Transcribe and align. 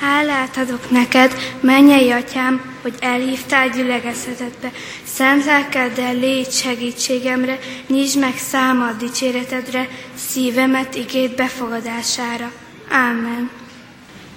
Hálát 0.00 0.56
adok 0.56 0.90
neked, 0.90 1.56
mennyei 1.60 2.10
atyám, 2.10 2.78
hogy 2.82 2.94
elhívtál 3.00 3.68
gyülekezetedbe. 3.68 4.72
Szent 5.04 5.44
lelkeddel 5.44 6.14
légy 6.14 6.50
segítségemre, 6.50 7.58
nyisd 7.86 8.18
meg 8.18 8.38
számad 8.38 8.96
dicséretedre, 8.96 9.88
szívemet 10.14 10.94
igét 10.94 11.34
befogadására. 11.34 12.52
Ámen. 12.88 13.50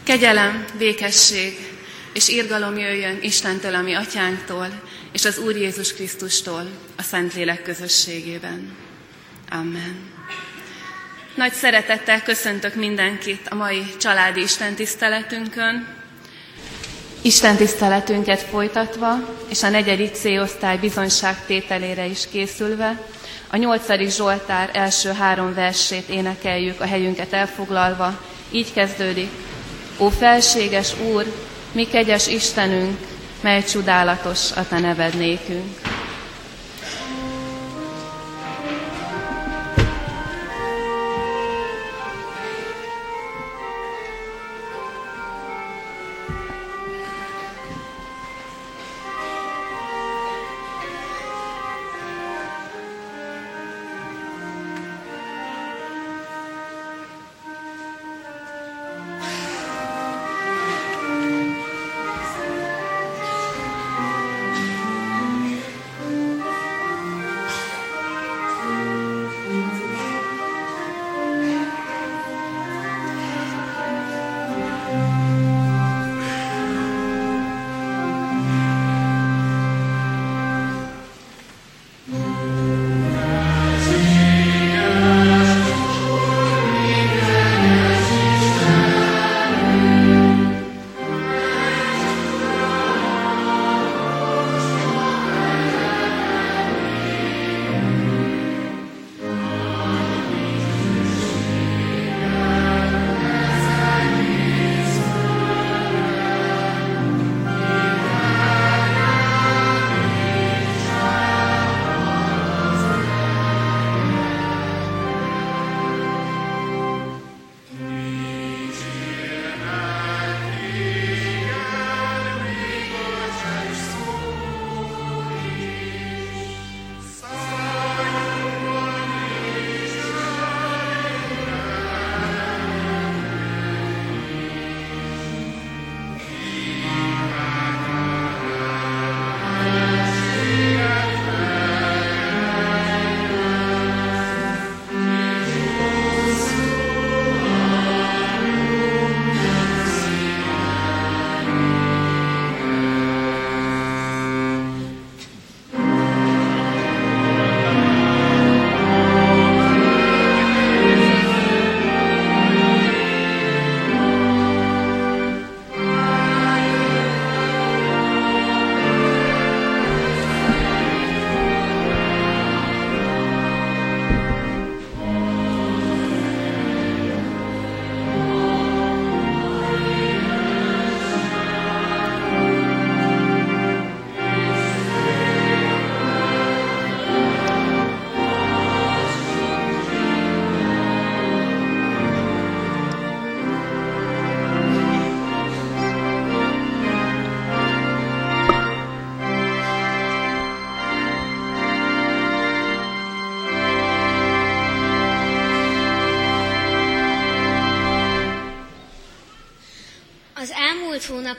Kegyelem, 0.03 0.65
békesség 0.77 1.57
és 2.13 2.27
irgalom 2.27 2.77
jöjjön 2.77 3.17
Istentől, 3.21 3.75
ami 3.75 3.93
atyánktól, 3.93 4.67
és 5.11 5.25
az 5.25 5.37
Úr 5.37 5.55
Jézus 5.55 5.93
Krisztustól, 5.93 6.69
a 6.97 7.01
Szentlélek 7.01 7.63
közösségében. 7.63 8.75
Amen. 9.49 10.12
Nagy 11.35 11.53
szeretettel 11.53 12.21
köszöntök 12.21 12.75
mindenkit 12.75 13.47
a 13.49 13.55
mai 13.55 13.85
családi 13.99 14.41
istentiszteletünkön. 14.41 15.87
Istentiszteletünket 17.21 18.41
folytatva, 18.41 19.15
és 19.49 19.63
a 19.63 19.69
negyedik 19.69 20.13
C-osztály 20.13 20.77
bizonyságtételére 20.77 22.05
is 22.05 22.27
készülve, 22.31 23.01
a 23.49 23.57
nyolcadik 23.57 24.11
Zsoltár 24.11 24.69
első 24.73 25.11
három 25.11 25.53
versét 25.53 26.09
énekeljük 26.09 26.81
a 26.81 26.85
helyünket 26.85 27.33
elfoglalva. 27.33 28.19
Így 28.51 28.73
kezdődik. 28.73 29.29
Ó 29.97 30.09
felséges 30.09 30.99
Úr, 30.99 31.25
mi 31.71 31.87
kegyes 31.87 32.27
Istenünk, 32.27 32.97
mely 33.41 33.63
csodálatos 33.63 34.51
a 34.51 34.67
Te 34.67 34.79
neved 34.79 35.13
nékünk. 35.13 35.92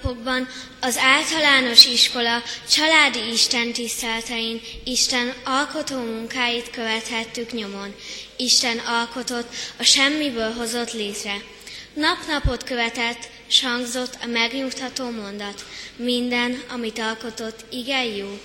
Hónapokban 0.03 0.49
az 0.81 0.99
általános 0.99 1.87
iskola 1.87 2.43
családi 2.71 3.33
istentiszteletein 3.33 4.61
Isten 4.85 5.33
alkotó 5.45 5.97
munkáit 5.97 6.71
követhettük 6.71 7.53
nyomon. 7.53 7.95
Isten 8.37 8.79
alkotott, 8.79 9.55
a 9.79 9.83
semmiből 9.83 10.53
hozott 10.53 10.93
létre. 10.93 11.35
Nap-napot 11.95 12.65
követett, 12.65 13.29
s 13.47 13.63
hangzott 13.63 14.19
a 14.23 14.27
megnyugtató 14.27 15.11
mondat. 15.11 15.65
Minden, 15.97 16.63
amit 16.69 16.99
alkotott, 16.99 17.65
igen 17.71 18.05
jó. 18.05 18.41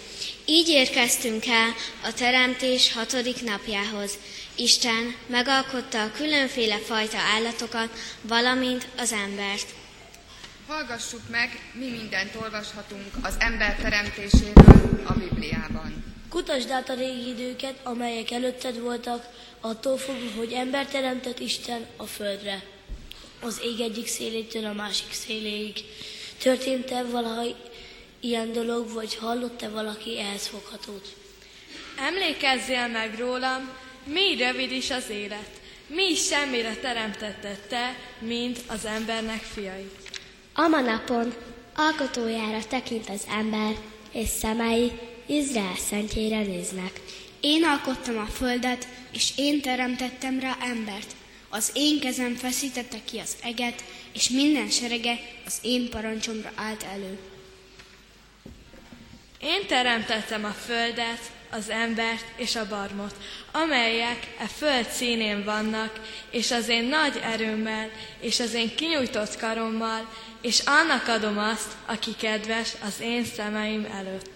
Így 0.45 0.69
érkeztünk 0.69 1.47
el 1.47 1.75
a 2.03 2.13
teremtés 2.13 2.93
hatodik 2.93 3.43
napjához. 3.43 4.11
Isten 4.55 5.15
megalkotta 5.27 6.03
a 6.03 6.11
különféle 6.11 6.77
fajta 6.77 7.17
állatokat, 7.17 7.89
valamint 8.21 8.87
az 8.97 9.11
embert. 9.11 9.78
Hallgassuk 10.69 11.29
meg, 11.29 11.71
mi 11.73 11.89
mindent 11.89 12.35
olvashatunk 12.35 13.05
az 13.21 13.35
ember 13.39 13.75
teremtéséről 13.75 15.03
a 15.05 15.13
Bibliában. 15.13 16.03
Kutasd 16.29 16.69
át 16.69 16.89
a 16.89 16.93
régi 16.93 17.29
időket, 17.29 17.79
amelyek 17.83 18.31
előtted 18.31 18.79
voltak, 18.79 19.25
attól 19.59 19.97
fogva, 19.97 20.37
hogy 20.37 20.51
ember 20.51 20.85
teremtett 20.85 21.39
Isten 21.39 21.85
a 21.97 22.05
földre. 22.05 22.63
Az 23.41 23.61
ég 23.63 23.79
egyik 23.79 24.07
szélétől 24.07 24.65
a 24.65 24.73
másik 24.73 25.13
széléig. 25.13 25.83
Történt-e 26.37 27.03
valaha 27.03 27.43
ilyen 28.19 28.53
dolog, 28.53 28.93
vagy 28.93 29.15
hallott-e 29.15 29.69
valaki 29.69 30.19
ehhez 30.19 30.47
foghatót? 30.47 31.15
Emlékezzél 31.97 32.87
meg 32.87 33.17
rólam, 33.17 33.69
mi 34.03 34.35
rövid 34.37 34.71
is 34.71 34.91
az 34.91 35.09
élet. 35.09 35.49
Mi 35.87 36.03
is 36.03 36.25
semmire 36.25 36.75
teremtetted 36.75 37.59
te, 37.59 37.95
mint 38.19 38.59
az 38.67 38.85
embernek 38.85 39.41
fiait. 39.41 40.08
Ama 40.65 40.79
napon 40.79 41.33
alkotójára 41.75 42.59
tekint 42.67 43.09
az 43.09 43.25
ember, 43.29 43.75
és 44.11 44.27
szemei 44.27 44.91
Izrael 45.25 45.75
szentjére 45.75 46.41
néznek. 46.41 47.01
Én 47.39 47.63
alkottam 47.63 48.17
a 48.17 48.25
földet, 48.25 48.87
és 49.11 49.31
én 49.35 49.61
teremtettem 49.61 50.39
rá 50.39 50.57
embert. 50.61 51.15
Az 51.49 51.71
én 51.73 51.99
kezem 51.99 52.35
feszítette 52.35 52.97
ki 53.05 53.17
az 53.19 53.35
eget, 53.41 53.83
és 54.13 54.29
minden 54.29 54.69
serege 54.69 55.19
az 55.45 55.57
én 55.61 55.89
parancsomra 55.89 56.51
állt 56.55 56.83
elő. 56.83 57.19
Én 59.41 59.67
teremtettem 59.67 60.45
a 60.45 60.55
földet, 60.65 61.31
az 61.51 61.69
embert 61.69 62.25
és 62.35 62.55
a 62.55 62.67
barmot, 62.67 63.15
amelyek 63.51 64.27
e 64.39 64.47
föld 64.47 64.89
színén 64.89 65.43
vannak, 65.43 65.99
és 66.31 66.51
az 66.51 66.67
én 66.67 66.83
nagy 66.83 67.19
erőmmel, 67.23 67.89
és 68.19 68.39
az 68.39 68.53
én 68.53 68.75
kinyújtott 68.75 69.37
karommal, 69.37 70.09
és 70.41 70.59
annak 70.59 71.07
adom 71.07 71.37
azt, 71.37 71.71
aki 71.85 72.15
kedves 72.15 72.73
az 72.81 72.99
én 73.01 73.25
szemeim 73.25 73.85
előtt. 73.85 74.29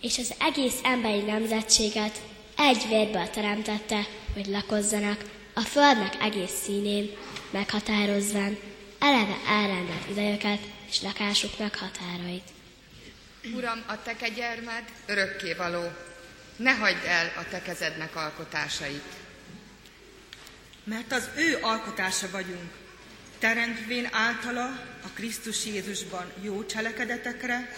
És 0.00 0.18
az 0.18 0.34
egész 0.40 0.78
emberi 0.82 1.20
nemzetséget 1.20 2.20
egy 2.56 2.84
vérből 2.88 3.30
teremtette, 3.30 4.06
hogy 4.34 4.46
lakozzanak 4.46 5.24
a 5.54 5.60
földnek 5.60 6.14
egész 6.20 6.62
színén, 6.64 7.16
meghatározván 7.50 8.58
eleve 8.98 9.36
elrendelt 9.48 10.10
idejüket 10.10 10.60
és 10.88 11.02
lakásuknak 11.02 11.74
határait. 11.74 12.48
Uram, 13.54 13.82
a 13.86 14.02
te 14.02 14.16
kegyermed 14.16 14.84
örökkévaló, 15.06 15.92
ne 16.56 16.72
hagyd 16.72 17.04
el 17.06 17.32
a 17.36 17.48
te 17.50 17.62
kezednek 17.62 18.16
alkotásait. 18.16 19.12
Mert 20.84 21.12
az 21.12 21.28
ő 21.36 21.58
alkotása 21.60 22.30
vagyunk, 22.30 22.72
teremtvén 23.38 24.08
általa 24.12 24.64
a 25.04 25.08
Krisztus 25.14 25.64
Jézusban 25.64 26.32
jó 26.42 26.64
cselekedetekre, 26.64 27.72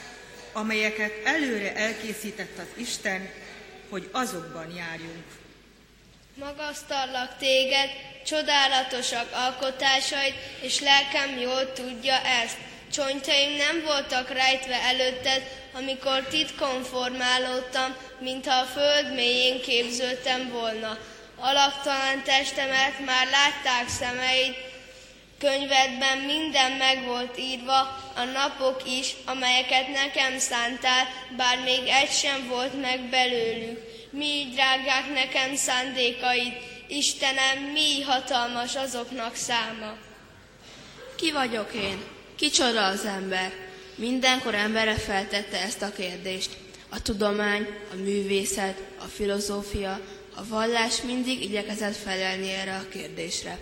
amelyeket 0.53 1.13
előre 1.25 1.75
elkészített 1.75 2.59
az 2.59 2.67
Isten, 2.77 3.31
hogy 3.89 4.09
azokban 4.13 4.75
járjunk. 4.77 5.25
Magasztallak 6.35 7.37
téged, 7.39 7.91
csodálatosak 8.27 9.33
alkotásaid, 9.33 10.35
és 10.61 10.81
lelkem 10.81 11.39
jól 11.39 11.73
tudja 11.73 12.15
ezt. 12.15 12.57
Csontjaim 12.93 13.57
nem 13.57 13.83
voltak 13.85 14.29
rejtve 14.29 14.75
előtted, 14.75 15.43
amikor 15.73 16.23
titkon 16.23 16.83
formálódtam, 16.83 17.97
mintha 18.19 18.61
a 18.61 18.65
föld 18.65 19.15
mélyén 19.15 19.61
képződtem 19.63 20.49
volna. 20.49 20.99
Alaktalan 21.37 22.23
testemet 22.25 23.05
már 23.05 23.27
látták 23.31 23.89
szemeid, 23.89 24.55
könyvedben 25.41 26.19
minden 26.19 26.73
meg 26.73 27.05
volt 27.07 27.39
írva, 27.39 27.79
a 28.15 28.25
napok 28.35 28.83
is, 29.01 29.15
amelyeket 29.25 29.89
nekem 29.89 30.39
szántál, 30.39 31.07
bár 31.37 31.59
még 31.65 31.81
egy 31.87 32.11
sem 32.11 32.47
volt 32.49 32.81
meg 32.81 33.01
belőlük. 33.01 33.79
Mi 34.11 34.49
drágák 34.53 35.13
nekem 35.15 35.57
szándékaid, 35.57 36.53
Istenem, 36.89 37.59
mi 37.73 38.03
hatalmas 38.03 38.77
azoknak 38.77 39.35
száma. 39.35 39.97
Ki 41.17 41.33
vagyok 41.33 41.73
én? 41.75 42.05
Kicsoda 42.37 42.87
az 42.87 43.05
ember? 43.05 43.53
Mindenkor 43.95 44.55
emberre 44.55 44.95
feltette 44.95 45.61
ezt 45.61 45.83
a 45.83 45.93
kérdést. 45.93 46.51
A 46.89 47.03
tudomány, 47.03 47.67
a 47.93 47.95
művészet, 47.95 48.79
a 48.99 49.05
filozófia, 49.05 50.01
a 50.35 50.47
vallás 50.49 51.03
mindig 51.03 51.43
igyekezett 51.43 51.97
felelni 51.97 52.53
erre 52.53 52.75
a 52.75 52.89
kérdésre. 52.89 53.59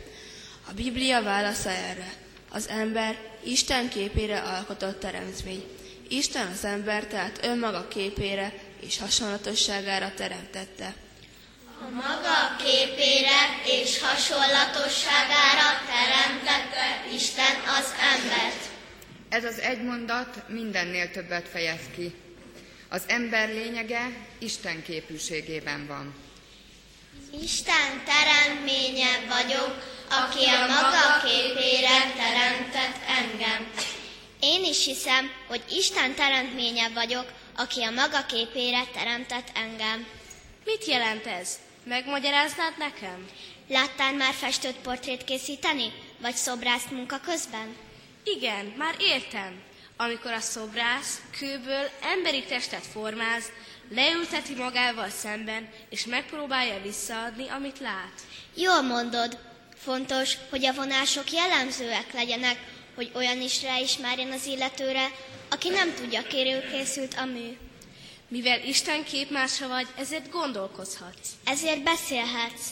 A 0.69 0.73
Biblia 0.73 1.23
válasza 1.23 1.71
erre. 1.71 2.13
Az 2.49 2.69
ember 2.69 3.17
Isten 3.45 3.89
képére 3.89 4.41
alkotott 4.41 5.01
teremtmény. 5.01 5.65
Isten 6.09 6.47
az 6.47 6.65
ember 6.65 7.05
tehát 7.07 7.45
önmaga 7.45 7.89
képére 7.89 8.53
és 8.81 8.99
hasonlatosságára 8.99 10.13
teremtette. 10.15 10.95
A 11.81 11.91
maga 11.91 12.57
képére 12.59 13.61
és 13.65 14.01
hasonlatosságára 14.01 15.69
teremtette 15.87 17.05
Isten 17.15 17.57
az 17.79 17.95
embert. 18.15 18.65
Ez 19.29 19.45
az 19.45 19.59
egy 19.59 19.83
mondat 19.83 20.49
mindennél 20.49 21.11
többet 21.11 21.49
fejez 21.49 21.83
ki. 21.97 22.15
Az 22.89 23.03
ember 23.07 23.49
lényege 23.49 24.11
Isten 24.39 24.83
képűségében 24.83 25.87
van. 25.87 26.15
Isten 27.43 28.03
teremtménye 28.05 29.27
vagyok, 29.29 29.98
aki 30.11 30.45
a 30.45 30.67
maga 30.67 31.27
képére 31.27 32.13
teremtett 32.17 32.97
engem. 33.19 33.71
Én 34.41 34.65
is 34.65 34.85
hiszem, 34.85 35.31
hogy 35.49 35.63
Isten 35.71 36.15
teremtménye 36.15 36.89
vagyok, 36.89 37.33
aki 37.57 37.83
a 37.83 37.91
maga 37.91 38.27
képére 38.27 38.85
teremtett 38.93 39.49
engem. 39.55 40.07
Mit 40.65 40.85
jelent 40.85 41.27
ez? 41.27 41.59
Megmagyaráznád 41.85 42.79
nekem? 42.79 43.29
Láttál 43.69 44.13
már 44.13 44.35
festőt 44.35 44.77
portrét 44.77 45.25
készíteni? 45.25 45.93
Vagy 46.21 46.35
szobrászt 46.35 46.91
munka 46.91 47.21
közben? 47.21 47.77
Igen, 48.25 48.75
már 48.77 48.95
értem. 48.99 49.63
Amikor 49.97 50.33
a 50.33 50.41
szobrász 50.41 51.21
kőből 51.39 51.91
emberi 52.03 52.45
testet 52.45 52.87
formáz, 52.93 53.45
leülteti 53.91 54.55
magával 54.55 55.09
szemben, 55.09 55.69
és 55.89 56.07
megpróbálja 56.07 56.81
visszaadni, 56.83 57.49
amit 57.49 57.81
lát. 57.81 58.21
Jól 58.55 58.83
mondod. 58.83 59.39
Fontos, 59.89 60.37
hogy 60.51 60.67
a 60.67 60.73
vonások 60.73 61.33
jellemzőek 61.33 62.13
legyenek, 62.13 62.59
hogy 62.95 63.11
olyan 63.15 63.41
is 63.41 63.63
ráismerjen 63.63 64.33
az 64.33 64.47
illetőre, 64.47 65.11
aki 65.51 65.69
nem 65.69 65.95
tudja, 65.95 66.23
kérül 66.23 66.61
készült 66.71 67.15
a 67.15 67.25
mű. 67.25 67.57
Mivel 68.29 68.65
Isten 68.65 69.05
képmása 69.05 69.69
vagy, 69.69 69.87
ezért 69.97 70.31
gondolkozhatsz. 70.31 71.29
Ezért 71.45 71.83
beszélhetsz. 71.83 72.67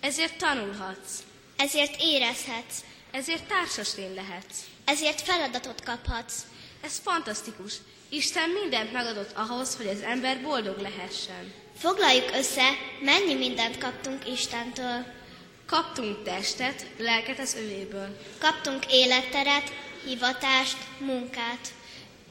Ezért 0.00 0.36
tanulhatsz. 0.36 1.22
Ezért 1.56 1.96
érezhetsz. 2.00 2.84
Ezért 3.10 3.44
társas 3.44 3.96
lény 3.96 4.14
lehetsz. 4.14 4.58
Ezért 4.84 5.20
feladatot 5.20 5.82
kaphatsz. 5.82 6.40
Ez 6.80 7.00
fantasztikus. 7.04 7.74
Isten 8.08 8.50
mindent 8.50 8.92
megadott 8.92 9.36
ahhoz, 9.36 9.76
hogy 9.76 9.86
az 9.86 10.00
ember 10.00 10.42
boldog 10.42 10.78
lehessen. 10.78 11.52
Foglaljuk 11.76 12.30
össze, 12.34 12.68
mennyi 13.00 13.34
mindent 13.34 13.78
kaptunk 13.78 14.28
Istentől. 14.28 15.16
Kaptunk 15.68 16.22
testet, 16.22 16.86
lelket 16.98 17.38
az 17.38 17.56
övéből. 17.64 18.16
Kaptunk 18.38 18.92
életteret, 18.92 19.72
hivatást, 20.04 20.76
munkát. 20.98 21.68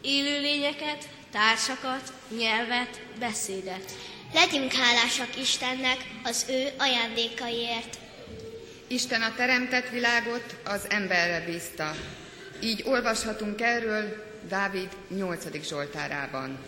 Élőlényeket, 0.01 1.09
társakat, 1.31 2.13
nyelvet, 2.37 3.01
beszédet. 3.19 3.95
Legyünk 4.33 4.71
hálásak 4.71 5.37
Istennek 5.37 5.97
az 6.23 6.45
ő 6.49 6.67
ajándékaiért. 6.77 7.97
Isten 8.87 9.21
a 9.21 9.35
teremtett 9.35 9.89
világot 9.89 10.55
az 10.65 10.85
emberre 10.89 11.45
bízta. 11.45 11.91
Így 12.61 12.83
olvashatunk 12.85 13.61
erről 13.61 14.25
Dávid 14.47 14.89
8. 15.09 15.67
Zsoltárában. 15.67 16.59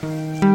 thank 0.00 0.42
you 0.42 0.45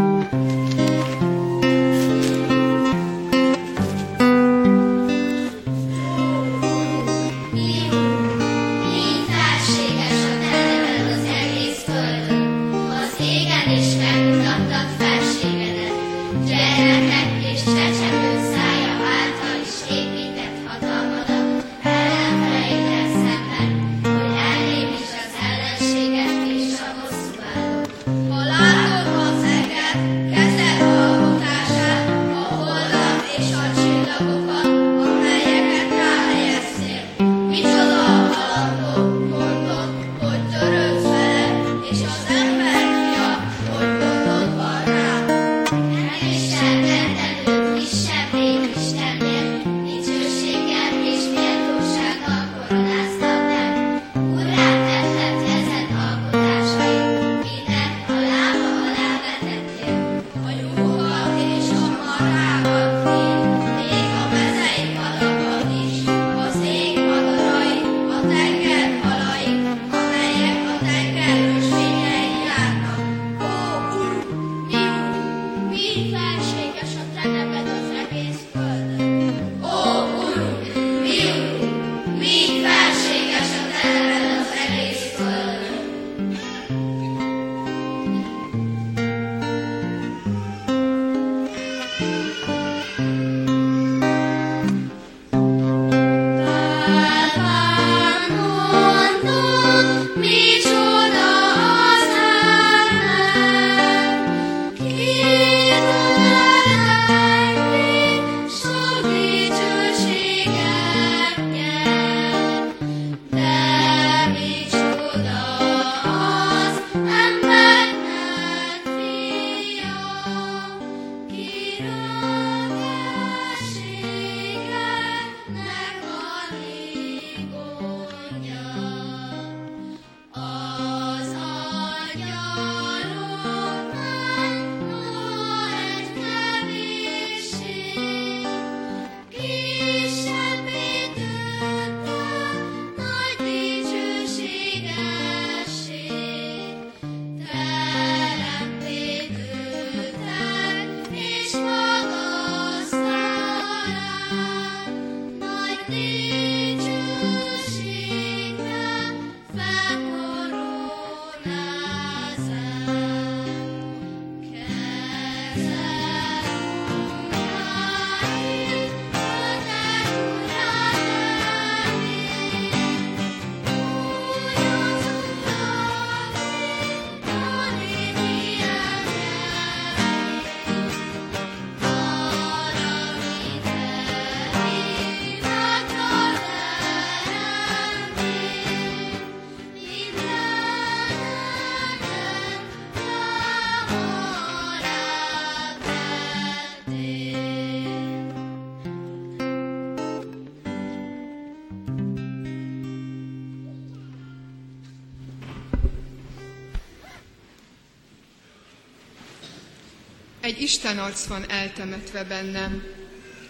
Isten 210.61 210.99
arc 210.99 211.25
van 211.25 211.49
eltemetve 211.49 212.23
bennem, 212.23 212.83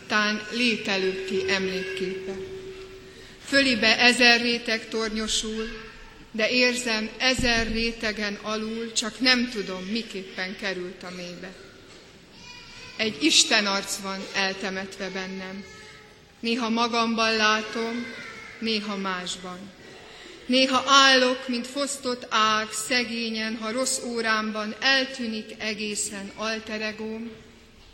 tán 0.08 0.42
lételőtti 0.52 1.50
emlékképe. 1.50 2.36
Fölibe 3.46 4.00
ezer 4.00 4.42
réteg 4.42 4.88
tornyosul, 4.90 5.68
de 6.32 6.50
érzem 6.50 7.10
ezer 7.18 7.72
rétegen 7.72 8.40
alul, 8.42 8.92
csak 8.92 9.20
nem 9.20 9.50
tudom, 9.50 9.84
miképpen 9.84 10.56
került 10.58 11.04
a 11.04 11.10
mélybe. 11.16 11.54
Egy 12.98 13.24
Isten 13.24 13.66
arc 13.66 13.96
van 13.96 14.20
eltemetve 14.34 15.10
bennem. 15.10 15.64
Néha 16.40 16.70
magamban 16.70 17.36
látom, 17.36 18.06
néha 18.60 18.98
másban. 18.98 19.60
Néha 20.46 20.84
állok, 20.88 21.48
mint 21.48 21.68
fosztott 21.68 22.26
ág, 22.30 22.72
szegényen, 22.72 23.58
ha 23.58 23.72
rossz 23.72 24.00
órámban 24.06 24.76
eltűnik 24.80 25.56
egészen 25.58 26.32
alteregóm 26.36 27.32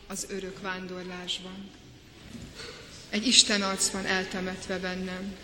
az 0.08 0.28
örök 0.30 0.62
vándorlásban. 0.62 1.70
Egy 3.10 3.28
Isten 3.28 3.62
arc 3.62 3.90
van 3.90 4.06
eltemetve 4.06 4.78
bennem, 4.78 5.36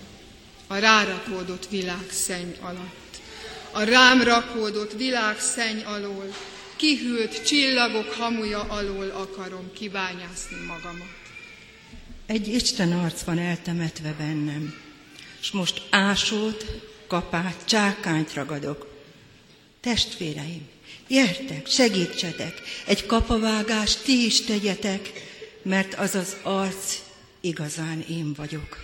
a 0.67 0.75
rárakódott 0.75 1.69
világ 1.69 2.05
szenny 2.11 2.51
alatt. 2.61 3.21
A 3.71 3.83
rám 3.83 4.21
rakódott 4.21 4.93
világ 4.93 5.39
szenny 5.39 5.81
alól, 5.83 6.35
kihűlt 6.75 7.45
csillagok 7.45 8.13
hamuja 8.13 8.59
alól 8.59 9.09
akarom 9.09 9.73
kibányászni 9.73 10.65
magamat. 10.67 11.21
Egy 12.25 12.47
Isten 12.47 12.91
arc 12.91 13.23
van 13.23 13.39
eltemetve 13.39 14.15
bennem, 14.17 14.75
és 15.41 15.51
most 15.51 15.81
ásót, 15.89 16.65
kapát, 17.13 17.65
csákányt 17.65 18.33
ragadok. 18.33 18.87
Testvéreim, 19.81 20.67
gyertek, 21.07 21.67
segítsetek, 21.67 22.61
egy 22.85 23.05
kapavágást 23.05 24.03
ti 24.03 24.25
is 24.25 24.41
tegyetek, 24.41 25.11
mert 25.61 25.93
az 25.93 26.15
az 26.15 26.35
arc 26.43 27.01
igazán 27.41 28.05
én 28.09 28.33
vagyok. 28.33 28.77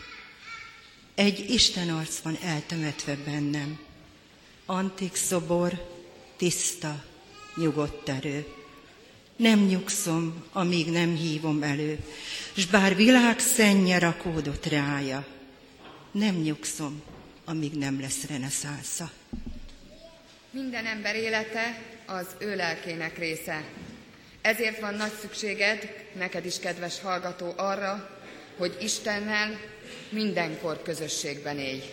Egy 1.15 1.49
Isten 1.49 1.89
arc 1.89 2.17
van 2.17 2.37
eltemetve 2.43 3.17
bennem. 3.25 3.79
Antik 4.65 5.15
szobor, 5.15 5.85
tiszta, 6.37 7.03
nyugodt 7.55 8.09
erő. 8.09 8.45
Nem 9.35 9.59
nyugszom, 9.59 10.43
amíg 10.51 10.91
nem 10.91 11.15
hívom 11.15 11.63
elő, 11.63 11.99
s 12.53 12.65
bár 12.65 12.95
világ 12.95 13.39
szennye 13.39 13.99
rakódott 13.99 14.65
rája, 14.65 15.27
nem 16.11 16.35
nyugszom, 16.35 17.01
amíg 17.49 17.73
nem 17.73 17.99
lesz 17.99 18.23
reneszánsza. 18.27 19.11
Minden 20.51 20.85
ember 20.85 21.15
élete 21.15 21.81
az 22.05 22.27
ő 22.39 22.55
lelkének 22.55 23.17
része. 23.17 23.63
Ezért 24.41 24.79
van 24.79 24.93
nagy 24.93 25.11
szükséged, 25.21 26.05
neked 26.13 26.45
is 26.45 26.59
kedves 26.59 27.01
hallgató, 27.01 27.53
arra, 27.57 28.19
hogy 28.57 28.77
Istennel 28.81 29.59
mindenkor 30.09 30.81
közösségben 30.81 31.59
élj. 31.59 31.83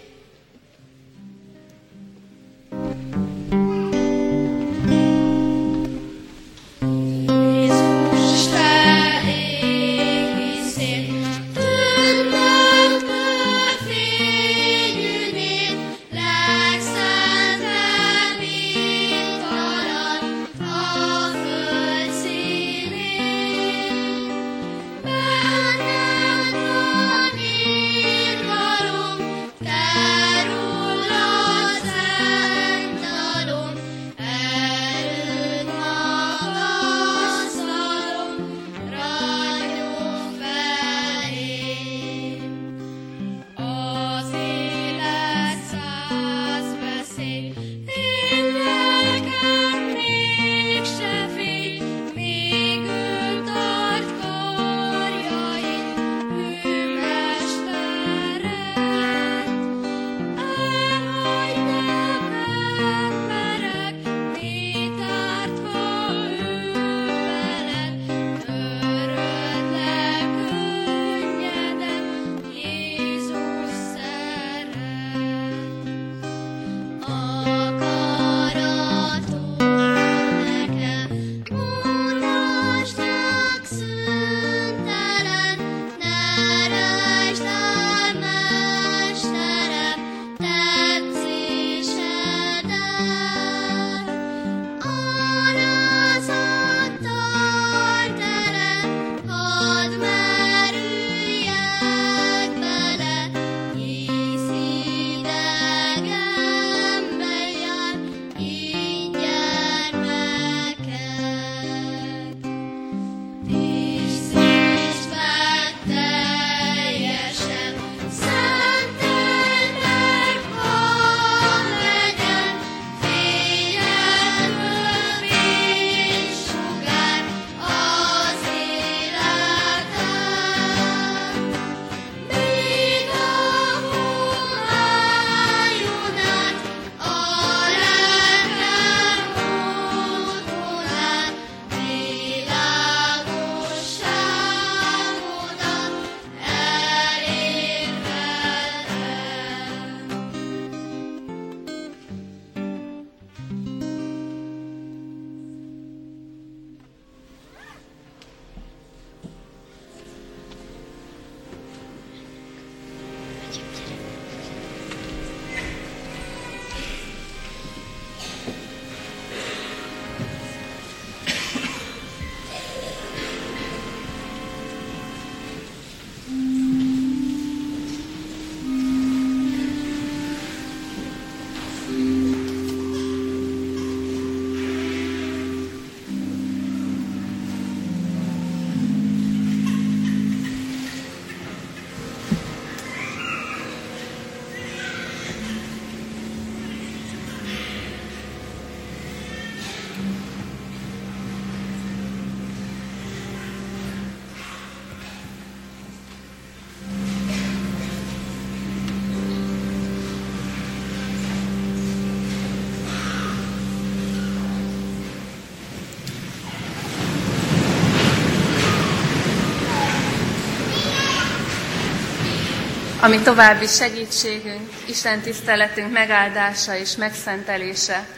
Ami 223.06 223.22
további 223.22 223.66
segítségünk, 223.66 224.70
Isten 224.88 225.20
tiszteletünk 225.20 225.92
megáldása 225.92 226.76
és 226.76 226.96
megszentelése 226.96 228.08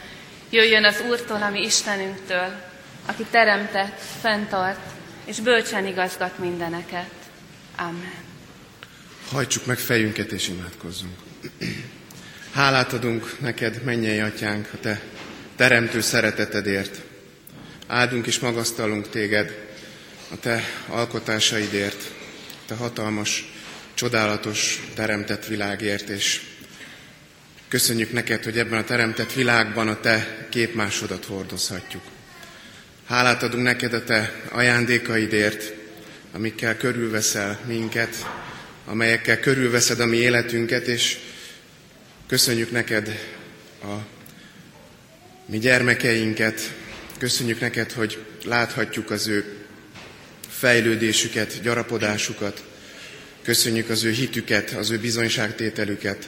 jöjjön 0.49 0.83
az 0.85 1.03
Úrtól, 1.09 1.41
ami 1.41 1.61
Istenünktől, 1.61 2.61
aki 3.05 3.25
teremtett, 3.31 4.01
fenntart 4.21 4.79
és 5.25 5.39
bölcsen 5.39 5.85
igazgat 5.85 6.37
mindeneket. 6.37 7.09
Amen. 7.77 8.13
Hajtsuk 9.31 9.65
meg 9.65 9.77
fejünket 9.77 10.31
és 10.31 10.47
imádkozzunk. 10.47 11.17
Hálát 12.53 12.93
adunk 12.93 13.39
neked, 13.39 13.83
mennyei 13.83 14.19
atyánk, 14.19 14.69
a 14.73 14.79
te 14.79 15.01
teremtő 15.55 16.01
szeretetedért. 16.01 17.01
Áldunk 17.87 18.27
és 18.27 18.39
magasztalunk 18.39 19.09
téged 19.09 19.67
a 20.31 20.39
te 20.39 20.63
alkotásaidért, 20.87 22.03
a 22.49 22.65
te 22.65 22.75
hatalmas, 22.75 23.58
csodálatos 23.99 24.81
teremtett 24.95 25.45
világért, 25.45 26.09
és 26.09 26.41
köszönjük 27.67 28.11
neked, 28.11 28.43
hogy 28.43 28.57
ebben 28.57 28.79
a 28.79 28.83
teremtett 28.83 29.33
világban 29.33 29.87
a 29.87 29.99
te 29.99 30.47
képmásodat 30.49 31.25
hordozhatjuk. 31.25 32.01
Hálát 33.05 33.43
adunk 33.43 33.63
neked 33.63 33.93
a 33.93 34.03
te 34.03 34.41
ajándékaidért, 34.51 35.73
amikkel 36.31 36.77
körülveszel 36.77 37.59
minket, 37.65 38.15
amelyekkel 38.85 39.39
körülveszed 39.39 39.99
a 39.99 40.05
mi 40.05 40.17
életünket, 40.17 40.87
és 40.87 41.17
köszönjük 42.27 42.71
neked 42.71 43.19
a 43.83 43.95
mi 45.45 45.57
gyermekeinket, 45.57 46.73
köszönjük 47.17 47.59
neked, 47.59 47.91
hogy 47.91 48.17
láthatjuk 48.45 49.11
az 49.11 49.27
ő 49.27 49.65
fejlődésüket, 50.49 51.61
gyarapodásukat, 51.61 52.67
köszönjük 53.41 53.89
az 53.89 54.03
ő 54.03 54.11
hitüket, 54.11 54.69
az 54.69 54.89
ő 54.89 54.99
bizonyságtételüket, 54.99 56.27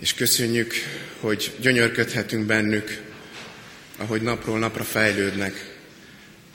és 0.00 0.14
köszönjük, 0.14 0.74
hogy 1.20 1.52
gyönyörködhetünk 1.60 2.46
bennük, 2.46 3.00
ahogy 3.96 4.22
napról 4.22 4.58
napra 4.58 4.84
fejlődnek. 4.84 5.74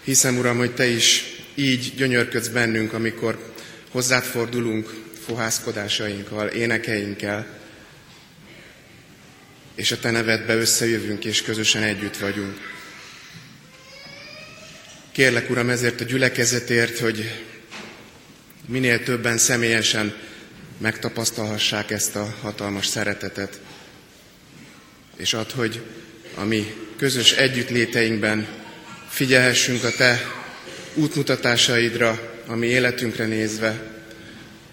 Hiszem, 0.04 0.38
Uram, 0.38 0.58
hogy 0.58 0.74
Te 0.74 0.86
is 0.86 1.24
így 1.56 1.94
gyönyörködsz 1.96 2.48
bennünk, 2.48 2.94
amikor 2.94 3.54
hozzád 3.92 4.24
fordulunk 4.24 4.94
fohászkodásainkkal, 5.26 6.48
énekeinkkel, 6.48 7.48
és 9.76 9.92
a 9.92 10.00
Te 10.00 10.12
nevedbe 10.12 10.56
összejövünk, 10.56 11.26
és 11.26 11.42
közösen 11.42 11.84
együtt 11.84 12.18
vagyunk. 12.18 12.58
Kérlek, 15.12 15.50
Uram, 15.50 15.70
ezért 15.70 16.02
a 16.02 16.04
gyülekezetért, 16.04 17.00
hogy 17.00 17.44
minél 18.70 19.04
többen 19.04 19.38
személyesen 19.38 20.14
megtapasztalhassák 20.78 21.92
ezt 21.92 22.16
a 22.16 22.36
hatalmas 22.42 22.86
szeretetet, 22.86 23.60
és 25.18 25.34
ad, 25.34 25.52
hogy 25.52 25.82
a 26.36 26.44
mi 26.44 26.74
közös 26.98 27.32
együttléteinkben 27.32 28.48
figyelhessünk 29.10 29.84
a 29.84 29.92
Te 29.92 30.22
útmutatásaidra, 30.94 32.42
a 32.48 32.56
mi 32.56 32.68
életünkre 32.68 33.26
nézve, 33.26 34.02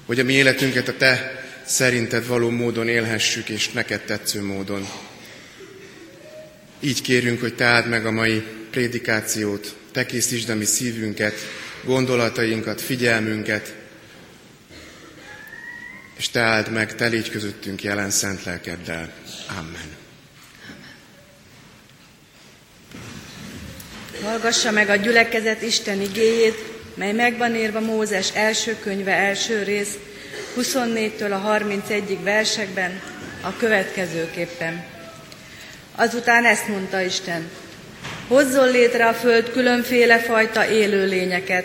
hogy 0.06 0.20
a 0.20 0.24
mi 0.24 0.32
életünket 0.32 0.88
a 0.88 0.96
Te 0.96 1.44
szerinted 1.66 2.26
való 2.26 2.50
módon 2.50 2.88
élhessük, 2.88 3.48
és 3.48 3.68
neked 3.68 4.00
tetsző 4.00 4.42
módon. 4.42 4.88
Így 6.80 7.02
kérünk, 7.02 7.40
hogy 7.40 7.54
Te 7.54 7.64
áld 7.64 7.88
meg 7.88 8.06
a 8.06 8.10
mai 8.10 8.42
prédikációt, 8.70 9.76
Te 9.92 10.06
készítsd 10.06 10.48
a 10.48 10.54
mi 10.54 10.64
szívünket, 10.64 11.34
gondolatainkat, 11.84 12.80
figyelmünket, 12.80 13.74
és 16.16 16.28
Te 16.28 16.40
áld 16.40 16.72
meg, 16.72 16.94
Te 16.94 17.06
légy 17.06 17.30
közöttünk 17.30 17.82
jelen 17.82 18.10
szent 18.10 18.44
lelkeddel. 18.44 19.12
Amen. 19.58 19.94
Hallgassa 24.22 24.70
meg 24.70 24.88
a 24.88 24.96
gyülekezet 24.96 25.62
Isten 25.62 26.00
igéjét, 26.00 26.64
mely 26.94 27.12
megvan 27.12 27.54
írva 27.54 27.80
Mózes 27.80 28.34
első 28.34 28.76
könyve 28.82 29.12
első 29.12 29.62
rész, 29.62 29.98
24-től 30.56 31.32
a 31.32 31.36
31. 31.36 32.18
versekben, 32.22 33.00
a 33.40 33.56
következőképpen. 33.56 34.84
Azután 35.94 36.44
ezt 36.44 36.68
mondta 36.68 37.00
Isten, 37.00 37.50
hozzon 38.28 38.70
létre 38.70 39.06
a 39.06 39.14
föld 39.14 39.50
különféle 39.50 40.18
fajta 40.18 40.68
élőlényeket, 40.68 41.64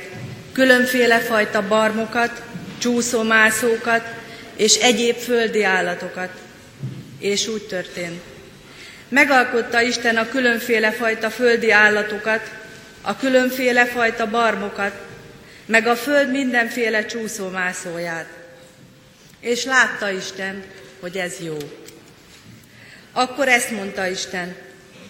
különféle 0.53 1.19
fajta 1.19 1.67
barmokat, 1.67 2.41
csúszómászókat 2.77 4.20
és 4.62 4.76
egyéb 4.76 5.15
földi 5.15 5.63
állatokat. 5.63 6.30
És 7.19 7.47
úgy 7.47 7.62
történt. 7.62 8.21
Megalkotta 9.10 9.82
Isten 9.82 10.17
a 10.17 10.30
különféle 10.30 10.91
fajta 10.91 11.30
földi 11.30 11.71
állatokat, 11.71 12.52
a 13.02 13.17
különféle 13.17 13.86
fajta 13.86 14.30
barmokat, 14.30 14.93
meg 15.65 15.88
a 15.88 15.95
föld 15.95 16.32
mindenféle 16.32 17.06
csúszómászóját. 17.06 18.28
És 19.39 19.63
látta 19.63 20.10
Isten, 20.10 20.63
hogy 21.00 21.17
ez 21.17 21.34
jó. 21.39 21.58
Akkor 23.12 23.47
ezt 23.47 23.71
mondta 23.71 24.08
Isten, 24.08 24.56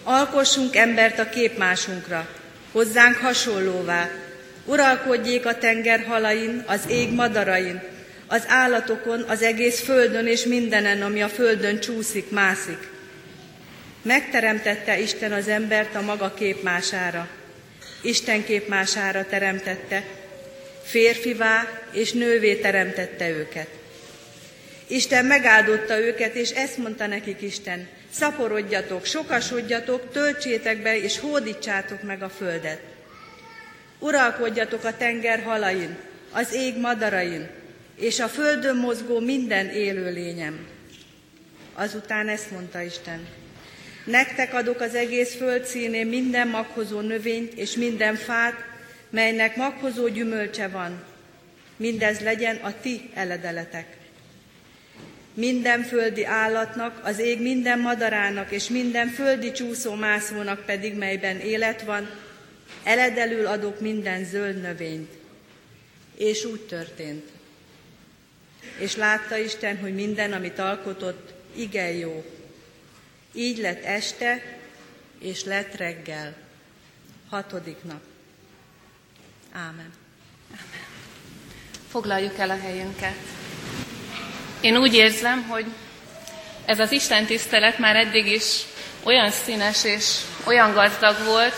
alkossunk 0.02 0.76
embert 0.76 1.18
a 1.18 1.28
képmásunkra, 1.28 2.28
hozzánk 2.72 3.16
hasonlóvá, 3.16 4.10
uralkodjék 4.64 5.46
a 5.46 5.58
tenger 5.58 6.04
halain, 6.04 6.64
az 6.66 6.80
ég 6.88 7.12
madarain, 7.12 7.91
az 8.32 8.44
állatokon, 8.46 9.22
az 9.22 9.42
egész 9.42 9.80
földön 9.80 10.26
és 10.26 10.44
mindenen, 10.44 11.02
ami 11.02 11.22
a 11.22 11.28
földön 11.28 11.80
csúszik, 11.80 12.30
mászik. 12.30 12.88
Megteremtette 14.02 15.00
Isten 15.00 15.32
az 15.32 15.48
embert 15.48 15.94
a 15.94 16.00
maga 16.00 16.34
képmására. 16.34 17.28
Isten 18.02 18.44
képmására 18.44 19.26
teremtette, 19.26 20.04
férfivá 20.84 21.68
és 21.92 22.12
nővé 22.12 22.54
teremtette 22.54 23.28
őket. 23.28 23.68
Isten 24.86 25.24
megáldotta 25.24 25.98
őket, 25.98 26.34
és 26.34 26.50
ezt 26.50 26.76
mondta 26.76 27.06
nekik 27.06 27.40
Isten, 27.40 27.88
szaporodjatok, 28.10 29.04
sokasodjatok, 29.04 30.12
töltsétek 30.12 30.82
be, 30.82 30.98
és 30.98 31.18
hódítsátok 31.18 32.02
meg 32.02 32.22
a 32.22 32.28
földet. 32.28 32.80
Uralkodjatok 33.98 34.84
a 34.84 34.96
tenger 34.96 35.42
halain, 35.42 35.96
az 36.30 36.54
ég 36.54 36.78
madarain, 36.78 37.60
és 37.94 38.20
a 38.20 38.28
földön 38.28 38.76
mozgó 38.76 39.20
minden 39.20 39.68
élő 39.68 40.12
lényem. 40.12 40.66
Azután 41.74 42.28
ezt 42.28 42.50
mondta 42.50 42.82
Isten, 42.82 43.26
nektek 44.04 44.54
adok 44.54 44.80
az 44.80 44.94
egész 44.94 45.34
föld 45.34 45.64
színén 45.64 46.06
minden 46.06 46.48
maghozó 46.48 47.00
növényt 47.00 47.52
és 47.52 47.76
minden 47.76 48.14
fát, 48.14 48.54
melynek 49.10 49.56
maghozó 49.56 50.08
gyümölcse 50.08 50.68
van. 50.68 51.04
Mindez 51.76 52.20
legyen 52.20 52.56
a 52.56 52.80
ti 52.80 53.10
eledeletek. 53.14 53.86
Minden 55.34 55.82
földi 55.82 56.24
állatnak, 56.24 57.00
az 57.04 57.18
ég 57.18 57.40
minden 57.40 57.78
madarának 57.78 58.50
és 58.50 58.68
minden 58.68 59.08
földi 59.08 59.52
csúszó-mászónak 59.52 60.64
pedig, 60.64 60.94
melyben 60.94 61.40
élet 61.40 61.82
van, 61.82 62.10
eledelül 62.82 63.46
adok 63.46 63.80
minden 63.80 64.24
zöld 64.24 64.60
növényt. 64.60 65.10
És 66.16 66.44
úgy 66.44 66.60
történt. 66.60 67.24
És 68.78 68.96
látta 68.96 69.36
Isten, 69.36 69.78
hogy 69.78 69.94
minden, 69.94 70.32
amit 70.32 70.58
alkotott, 70.58 71.32
igen 71.54 71.92
jó. 71.92 72.24
Így 73.34 73.58
lett 73.58 73.84
este, 73.84 74.58
és 75.18 75.44
lett 75.44 75.74
reggel. 75.74 76.34
Hatodik 77.30 77.82
nap. 77.82 78.00
Ámen. 79.52 79.92
Ámen. 80.50 80.82
Foglaljuk 81.88 82.38
el 82.38 82.50
a 82.50 82.58
helyünket. 82.58 83.16
Én 84.60 84.76
úgy 84.76 84.94
érzem, 84.94 85.42
hogy 85.42 85.66
ez 86.64 86.78
az 86.78 86.92
Isten 86.92 87.26
tisztelet 87.26 87.78
már 87.78 87.96
eddig 87.96 88.26
is 88.26 88.62
olyan 89.02 89.30
színes 89.30 89.84
és 89.84 90.16
olyan 90.44 90.72
gazdag 90.72 91.24
volt, 91.24 91.54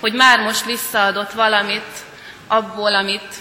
hogy 0.00 0.12
már 0.12 0.40
most 0.40 0.64
visszaadott 0.64 1.32
valamit 1.32 2.04
abból, 2.46 2.94
amit 2.94 3.34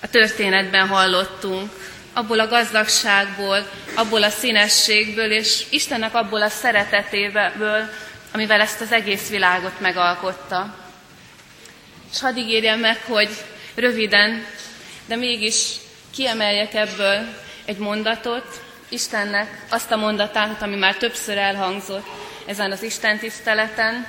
a 0.00 0.08
történetben 0.08 0.88
hallottunk, 0.88 1.70
abból 2.16 2.40
a 2.40 2.48
gazdagságból, 2.48 3.70
abból 3.94 4.22
a 4.22 4.28
színességből, 4.28 5.32
és 5.32 5.64
Istennek 5.70 6.14
abból 6.14 6.42
a 6.42 6.48
szeretetéből, 6.48 7.88
amivel 8.32 8.60
ezt 8.60 8.80
az 8.80 8.92
egész 8.92 9.28
világot 9.28 9.80
megalkotta. 9.80 10.74
És 12.12 12.20
hadd 12.20 12.36
ígérjem 12.36 12.78
meg, 12.78 13.02
hogy 13.06 13.28
röviden, 13.74 14.46
de 15.06 15.16
mégis 15.16 15.72
kiemeljek 16.14 16.74
ebből 16.74 17.26
egy 17.64 17.76
mondatot, 17.76 18.64
Istennek 18.88 19.66
azt 19.70 19.90
a 19.90 19.96
mondatát, 19.96 20.62
ami 20.62 20.76
már 20.76 20.96
többször 20.96 21.38
elhangzott 21.38 22.06
ezen 22.46 22.72
az 22.72 22.82
Isten 22.82 23.18
tiszteleten, 23.18 24.06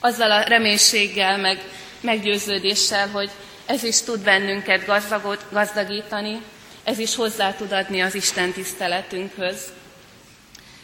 azzal 0.00 0.30
a 0.30 0.42
reménységgel, 0.42 1.36
meg 1.36 1.60
meggyőződéssel, 2.00 3.08
hogy 3.08 3.30
ez 3.66 3.82
is 3.82 4.02
tud 4.02 4.20
bennünket 4.20 4.86
gazdagot, 4.86 5.44
gazdagítani, 5.50 6.42
ez 6.84 6.98
is 6.98 7.14
hozzá 7.14 7.54
tud 7.54 7.72
adni 7.72 8.02
az 8.02 8.14
Isten 8.14 8.52
tiszteletünkhöz. 8.52 9.72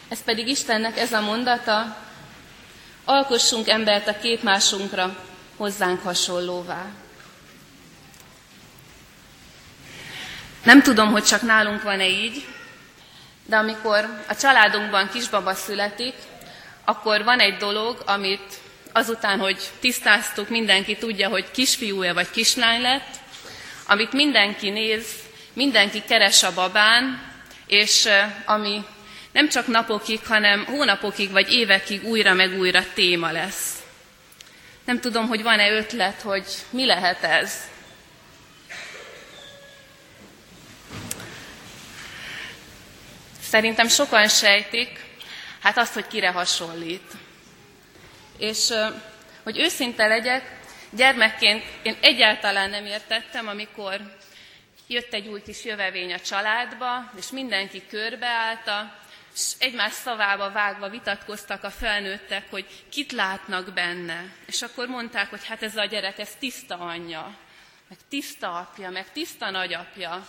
Ez 0.09 0.23
pedig 0.23 0.47
Istennek 0.47 0.97
ez 0.97 1.13
a 1.13 1.21
mondata, 1.21 1.97
alkossunk 3.05 3.67
embert 3.67 4.07
a 4.07 4.17
képmásunkra, 4.17 5.17
hozzánk 5.57 6.03
hasonlóvá. 6.03 6.85
Nem 10.63 10.81
tudom, 10.81 11.11
hogy 11.11 11.23
csak 11.23 11.41
nálunk 11.41 11.83
van-e 11.83 12.07
így, 12.07 12.45
de 13.45 13.55
amikor 13.57 14.23
a 14.27 14.35
családunkban 14.35 15.09
kisbaba 15.09 15.53
születik, 15.53 16.13
akkor 16.85 17.23
van 17.23 17.39
egy 17.39 17.57
dolog, 17.57 18.03
amit 18.05 18.59
azután, 18.91 19.39
hogy 19.39 19.69
tisztáztuk, 19.79 20.49
mindenki 20.49 20.97
tudja, 20.97 21.29
hogy 21.29 21.51
kisfiú-e 21.51 22.13
vagy 22.13 22.29
kislány 22.29 22.81
lett, 22.81 23.15
amit 23.87 24.13
mindenki 24.13 24.69
néz, 24.69 25.05
mindenki 25.53 26.03
keres 26.07 26.43
a 26.43 26.53
babán, 26.53 27.31
és 27.67 28.07
ami 28.45 28.83
nem 29.31 29.49
csak 29.49 29.67
napokig, 29.67 30.25
hanem 30.25 30.65
hónapokig 30.65 31.31
vagy 31.31 31.51
évekig 31.51 32.03
újra 32.03 32.33
meg 32.33 32.57
újra 32.59 32.83
téma 32.93 33.31
lesz. 33.31 33.75
Nem 34.85 34.99
tudom, 34.99 35.27
hogy 35.27 35.43
van-e 35.43 35.71
ötlet, 35.71 36.21
hogy 36.21 36.45
mi 36.69 36.85
lehet 36.85 37.23
ez. 37.23 37.53
Szerintem 43.41 43.87
sokan 43.87 44.27
sejtik, 44.27 44.99
hát 45.61 45.77
azt, 45.77 45.93
hogy 45.93 46.07
kire 46.07 46.29
hasonlít. 46.29 47.11
És 48.37 48.67
hogy 49.43 49.59
őszinte 49.59 50.07
legyek, 50.07 50.59
gyermekként 50.89 51.63
én 51.83 51.97
egyáltalán 52.01 52.69
nem 52.69 52.85
értettem, 52.85 53.47
amikor 53.47 54.19
jött 54.91 55.13
egy 55.13 55.27
új 55.27 55.41
kis 55.41 55.65
jövevény 55.65 56.13
a 56.13 56.19
családba, 56.19 57.11
és 57.17 57.29
mindenki 57.29 57.83
körbeállta, 57.87 58.99
és 59.33 59.51
egymás 59.59 59.93
szavába 59.93 60.51
vágva 60.51 60.89
vitatkoztak 60.89 61.63
a 61.63 61.69
felnőttek, 61.69 62.49
hogy 62.49 62.65
kit 62.89 63.11
látnak 63.11 63.73
benne. 63.73 64.33
És 64.45 64.61
akkor 64.61 64.87
mondták, 64.87 65.29
hogy 65.29 65.47
hát 65.47 65.63
ez 65.63 65.77
a 65.77 65.85
gyerek, 65.85 66.19
ez 66.19 66.35
tiszta 66.39 66.77
anyja, 66.77 67.37
meg 67.87 67.97
tiszta 68.09 68.55
apja, 68.55 68.89
meg 68.89 69.11
tiszta 69.11 69.49
nagyapja. 69.49 70.27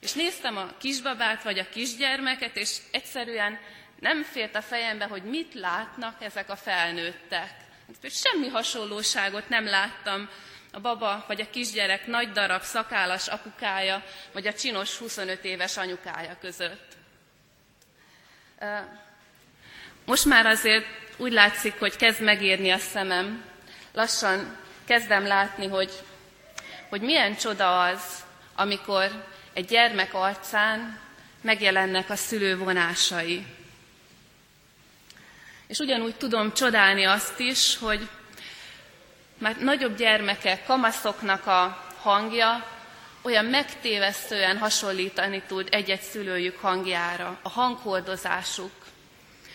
És 0.00 0.12
néztem 0.12 0.56
a 0.56 0.72
kisbabát, 0.78 1.42
vagy 1.42 1.58
a 1.58 1.68
kisgyermeket, 1.68 2.56
és 2.56 2.76
egyszerűen 2.90 3.58
nem 4.00 4.22
fért 4.22 4.56
a 4.56 4.62
fejembe, 4.62 5.04
hogy 5.04 5.22
mit 5.22 5.54
látnak 5.54 6.22
ezek 6.22 6.50
a 6.50 6.56
felnőttek. 6.56 7.50
Semmi 8.02 8.48
hasonlóságot 8.48 9.48
nem 9.48 9.64
láttam 9.64 10.28
a 10.78 10.80
baba 10.80 11.24
vagy 11.26 11.40
a 11.40 11.50
kisgyerek 11.50 12.06
nagy 12.06 12.32
darab 12.32 12.62
szakállas 12.62 13.28
apukája, 13.28 14.02
vagy 14.32 14.46
a 14.46 14.54
csinos 14.54 14.96
25 14.96 15.44
éves 15.44 15.76
anyukája 15.76 16.36
között. 16.40 16.96
Most 20.04 20.24
már 20.24 20.46
azért 20.46 20.86
úgy 21.16 21.32
látszik, 21.32 21.78
hogy 21.78 21.96
kezd 21.96 22.22
megérni 22.22 22.70
a 22.70 22.78
szemem. 22.78 23.44
Lassan 23.92 24.56
kezdem 24.84 25.26
látni, 25.26 25.66
hogy, 25.66 25.92
hogy 26.88 27.00
milyen 27.00 27.36
csoda 27.36 27.82
az, 27.82 28.24
amikor 28.54 29.24
egy 29.52 29.66
gyermek 29.66 30.14
arcán 30.14 31.00
megjelennek 31.40 32.10
a 32.10 32.16
szülő 32.16 32.56
vonásai. 32.56 33.46
És 35.66 35.78
ugyanúgy 35.78 36.14
tudom 36.14 36.52
csodálni 36.52 37.04
azt 37.04 37.38
is, 37.38 37.76
hogy 37.76 38.08
már 39.38 39.56
nagyobb 39.56 39.96
gyermekek, 39.96 40.64
kamaszoknak 40.64 41.46
a 41.46 41.84
hangja 42.00 42.66
olyan 43.22 43.44
megtévesztően 43.44 44.58
hasonlítani 44.58 45.42
tud 45.46 45.68
egy-egy 45.70 46.00
szülőjük 46.00 46.58
hangjára, 46.60 47.38
a 47.42 47.48
hanghordozásuk. 47.48 48.72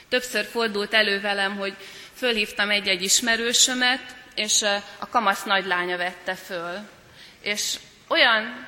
Többször 0.09 0.45
fordult 0.45 0.93
elő 0.93 1.21
velem, 1.21 1.57
hogy 1.57 1.75
fölhívtam 2.13 2.69
egy-egy 2.69 3.01
ismerősömet, 3.01 4.15
és 4.35 4.61
a 4.99 5.07
kamasz 5.09 5.43
nagylánya 5.43 5.97
vette 5.97 6.35
föl. 6.35 6.77
És 7.41 7.79
olyan 8.07 8.67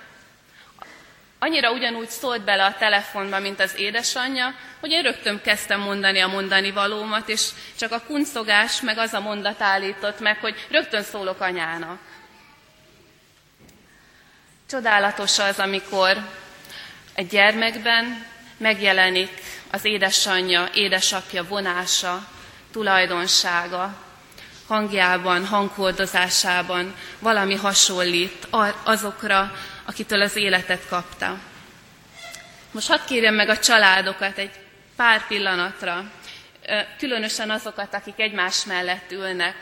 annyira 1.40 1.72
ugyanúgy 1.72 2.10
szólt 2.10 2.44
bele 2.44 2.66
a 2.66 2.76
telefonba, 2.78 3.40
mint 3.40 3.60
az 3.60 3.80
édesanyja, 3.80 4.56
hogy 4.80 4.92
én 4.92 5.02
rögtön 5.02 5.42
kezdtem 5.42 5.80
mondani 5.80 6.20
a 6.20 6.28
mondani 6.28 6.72
valómat, 6.72 7.30
és 7.30 7.50
csak 7.78 7.92
a 7.92 8.02
kuncogás 8.02 8.82
meg 8.82 8.98
az 8.98 9.14
a 9.14 9.20
mondat 9.20 9.62
állított 9.62 10.20
meg, 10.20 10.40
hogy 10.40 10.68
rögtön 10.70 11.04
szólok 11.04 11.42
anyának. 11.42 12.00
Csodálatos 14.70 15.40
az, 15.40 15.60
amikor 15.60 16.18
egy 17.14 17.28
gyermekben 17.28 18.26
megjelenik 18.58 19.42
az 19.72 19.86
édesanyja, 19.86 20.70
édesapja 20.74 21.48
vonása, 21.48 22.28
tulajdonsága, 22.72 24.05
hangjában, 24.68 25.46
hanghordozásában 25.46 26.96
valami 27.20 27.56
hasonlít 27.56 28.48
azokra, 28.84 29.52
akitől 29.86 30.22
az 30.22 30.36
életet 30.36 30.88
kapta. 30.88 31.40
Most 32.72 32.88
hadd 32.88 33.06
kérjem 33.08 33.34
meg 33.34 33.50
a 33.50 33.60
családokat 33.60 34.38
egy 34.38 34.52
pár 34.96 35.28
pillanatra, 35.28 36.12
különösen 36.98 37.50
azokat, 37.50 37.94
akik 37.94 38.20
egymás 38.20 38.66
mellett 38.66 39.12
ülnek, 39.12 39.56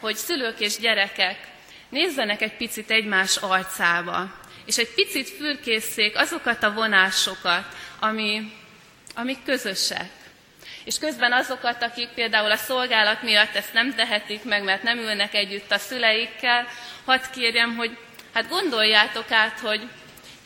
hogy 0.00 0.16
szülők 0.16 0.60
és 0.60 0.78
gyerekek 0.78 1.38
nézzenek 1.88 2.40
egy 2.40 2.56
picit 2.56 2.90
egymás 2.90 3.36
arcába, 3.36 4.34
és 4.64 4.76
egy 4.76 4.94
picit 4.94 5.28
fürkészszék 5.28 6.18
azokat 6.18 6.62
a 6.62 6.72
vonásokat, 6.72 7.64
ami, 7.98 8.52
amik 9.14 9.44
közösek. 9.44 10.10
És 10.84 10.98
közben 10.98 11.32
azokat, 11.32 11.82
akik 11.82 12.08
például 12.08 12.50
a 12.50 12.56
szolgálat 12.56 13.22
miatt 13.22 13.54
ezt 13.54 13.72
nem 13.72 13.94
tehetik 13.94 14.44
meg, 14.44 14.62
mert 14.62 14.82
nem 14.82 14.98
ülnek 14.98 15.34
együtt 15.34 15.72
a 15.72 15.78
szüleikkel, 15.78 16.66
hadd 17.04 17.20
kérjem, 17.32 17.76
hogy 17.76 17.96
Hát 18.34 18.48
gondoljátok 18.48 19.30
át, 19.30 19.58
hogy 19.58 19.88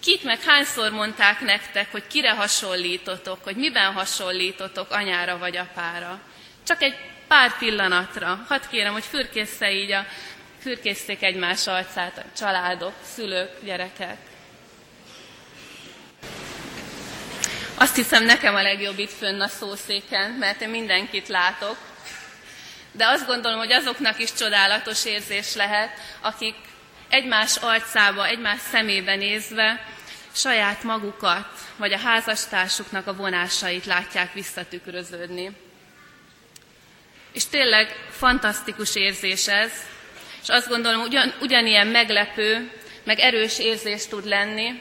kit 0.01 0.23
meg 0.23 0.43
hányszor 0.43 0.91
mondták 0.91 1.41
nektek, 1.41 1.91
hogy 1.91 2.07
kire 2.07 2.31
hasonlítotok, 2.31 3.45
hogy 3.45 3.57
miben 3.57 3.93
hasonlítotok 3.93 4.91
anyára 4.91 5.39
vagy 5.39 5.57
apára. 5.57 6.21
Csak 6.67 6.83
egy 6.83 6.97
pár 7.29 7.59
pillanatra. 7.59 8.45
Hadd 8.49 8.61
kérem, 8.71 8.93
hogy 8.93 9.05
fürkészze 9.05 9.73
így 9.73 9.93
a, 9.93 10.07
fürkészték 10.61 11.23
egymás 11.23 11.67
arcát 11.67 12.19
a 12.19 12.37
családok, 12.37 12.95
szülők, 13.15 13.65
gyerekek. 13.65 14.17
Azt 17.81 17.97
hiszem, 17.97 18.25
nekem 18.25 18.55
a 18.55 18.63
legjobb 18.63 18.99
itt 18.99 19.13
fönn 19.13 19.41
a 19.41 19.49
szószéken, 19.49 20.31
mert 20.31 20.61
én 20.61 20.69
mindenkit 20.69 21.29
látok. 21.29 21.77
De 22.93 23.07
azt 23.07 23.27
gondolom, 23.27 23.59
hogy 23.59 23.73
azoknak 23.73 24.19
is 24.19 24.33
csodálatos 24.33 25.05
érzés 25.05 25.55
lehet, 25.55 25.91
akik 26.21 26.55
egymás 27.09 27.57
arcába, 27.57 28.27
egymás 28.27 28.59
szemébe 28.71 29.15
nézve 29.15 29.85
saját 30.33 30.83
magukat, 30.83 31.47
vagy 31.77 31.93
a 31.93 31.99
házastársuknak 31.99 33.07
a 33.07 33.15
vonásait 33.15 33.85
látják 33.85 34.33
visszatükröződni. 34.33 35.51
És 37.33 37.47
tényleg 37.47 38.07
fantasztikus 38.11 38.97
érzés 38.97 39.49
ez, 39.49 39.73
és 40.43 40.49
azt 40.49 40.69
gondolom, 40.69 41.01
ugyan, 41.01 41.35
ugyanilyen 41.41 41.87
meglepő, 41.87 42.71
meg 43.05 43.19
erős 43.19 43.59
érzés 43.59 44.07
tud 44.07 44.27
lenni, 44.27 44.81